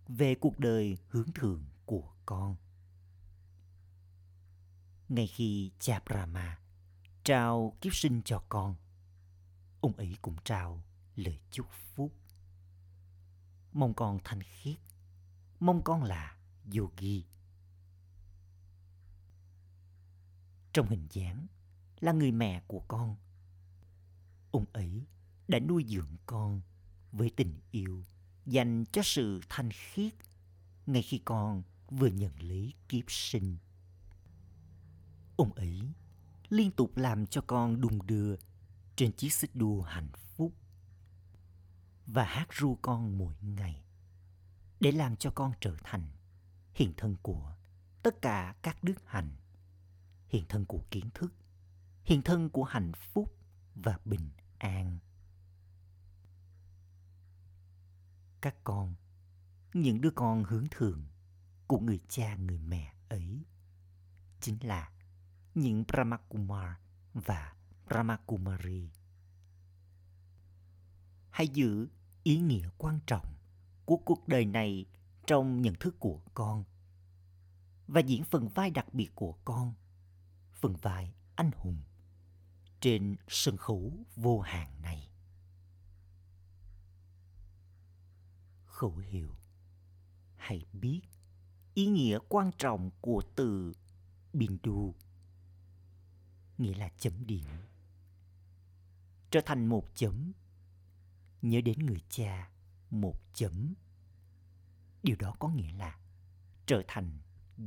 về 0.07 0.35
cuộc 0.35 0.59
đời 0.59 0.97
hướng 1.07 1.31
thượng 1.31 1.63
của 1.85 2.13
con. 2.25 2.55
Ngay 5.09 5.27
khi 5.27 5.71
cha 5.79 6.01
Brahma 6.05 6.59
trao 7.23 7.77
kiếp 7.81 7.95
sinh 7.95 8.21
cho 8.25 8.43
con, 8.49 8.75
ông 9.81 9.93
ấy 9.93 10.15
cũng 10.21 10.35
trao 10.43 10.83
lời 11.15 11.39
chúc 11.51 11.67
phúc. 11.71 12.13
Mong 13.77 13.93
con 13.93 14.19
thanh 14.23 14.43
khiết, 14.43 14.77
mong 15.59 15.81
con 15.83 16.03
là 16.03 16.37
yogi. 16.77 17.25
Trong 20.73 20.87
hình 20.87 21.07
dáng 21.09 21.47
là 21.99 22.11
người 22.11 22.31
mẹ 22.31 22.61
của 22.67 22.79
con 22.87 23.15
ông 24.51 24.65
ấy 24.73 25.05
đã 25.47 25.59
nuôi 25.59 25.85
dưỡng 25.87 26.17
con 26.25 26.61
với 27.11 27.29
tình 27.29 27.59
yêu 27.71 28.03
dành 28.45 28.85
cho 28.91 29.01
sự 29.05 29.41
thanh 29.49 29.69
khiết 29.71 30.13
ngay 30.85 31.01
khi 31.01 31.21
con 31.25 31.63
vừa 31.89 32.07
nhận 32.07 32.41
lấy 32.41 32.73
kiếp 32.89 33.03
sinh. 33.07 33.57
Ông 35.35 35.53
ấy 35.53 35.81
liên 36.49 36.71
tục 36.71 36.97
làm 36.97 37.27
cho 37.27 37.41
con 37.47 37.81
đung 37.81 38.07
đưa 38.07 38.35
trên 38.95 39.11
chiếc 39.11 39.33
xích 39.33 39.55
đua 39.55 39.81
hạnh 39.81 40.09
phúc 40.13 40.26
và 42.07 42.23
hát 42.23 42.47
ru 42.51 42.77
con 42.81 43.17
mỗi 43.17 43.35
ngày 43.41 43.83
để 44.79 44.91
làm 44.91 45.15
cho 45.15 45.31
con 45.35 45.51
trở 45.61 45.75
thành 45.83 46.09
hiện 46.73 46.93
thân 46.97 47.15
của 47.21 47.55
tất 48.03 48.21
cả 48.21 48.55
các 48.61 48.83
đức 48.83 48.95
hạnh, 49.05 49.31
hiện 50.27 50.45
thân 50.49 50.65
của 50.65 50.81
kiến 50.91 51.09
thức, 51.13 51.33
hiện 52.03 52.21
thân 52.21 52.49
của 52.49 52.63
hạnh 52.63 52.91
phúc 52.93 53.37
và 53.75 53.99
bình 54.05 54.29
an 54.57 54.97
các 58.41 58.55
con, 58.63 58.95
những 59.73 60.01
đứa 60.01 60.11
con 60.11 60.43
hướng 60.43 60.67
thường 60.71 61.05
của 61.67 61.79
người 61.79 61.99
cha, 62.07 62.35
người 62.35 62.59
mẹ 62.59 62.93
ấy 63.09 63.45
chính 64.41 64.57
là 64.61 64.91
những 65.55 65.83
Brahmakumar 65.87 66.77
và 67.13 67.55
Brahmakumari. 67.87 68.89
Hãy 71.29 71.47
giữ 71.47 71.87
ý 72.27 72.37
nghĩa 72.37 72.69
quan 72.77 72.99
trọng 73.07 73.33
của 73.85 73.97
cuộc 73.97 74.27
đời 74.27 74.45
này 74.45 74.85
trong 75.27 75.61
nhận 75.61 75.75
thức 75.75 75.95
của 75.99 76.19
con 76.33 76.63
và 77.87 77.99
diễn 77.99 78.23
phần 78.23 78.47
vai 78.47 78.69
đặc 78.69 78.93
biệt 78.93 79.09
của 79.15 79.33
con, 79.45 79.73
phần 80.53 80.75
vai 80.75 81.13
anh 81.35 81.51
hùng 81.57 81.77
trên 82.79 83.15
sân 83.27 83.57
khấu 83.57 83.93
vô 84.15 84.39
hạn 84.39 84.81
này. 84.81 85.09
Khẩu 88.65 88.97
hiệu 88.97 89.29
Hãy 90.35 90.65
biết 90.73 91.01
ý 91.73 91.85
nghĩa 91.85 92.19
quan 92.29 92.51
trọng 92.57 92.91
của 93.01 93.21
từ 93.35 93.73
Bindu 94.33 94.95
nghĩa 96.57 96.73
là 96.73 96.89
chấm 96.97 97.25
điểm. 97.25 97.47
Trở 99.31 99.41
thành 99.45 99.67
một 99.67 99.95
chấm, 99.95 100.31
nhớ 101.49 101.61
đến 101.61 101.79
người 101.79 102.01
cha 102.09 102.49
một 102.89 103.15
chấm. 103.33 103.73
Điều 105.03 105.15
đó 105.19 105.35
có 105.39 105.49
nghĩa 105.49 105.71
là 105.71 105.99
trở 106.65 106.83
thành 106.87 107.19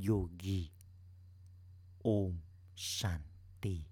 yogi. 0.08 0.70
Om 2.02 2.40
Shanti. 2.76 3.89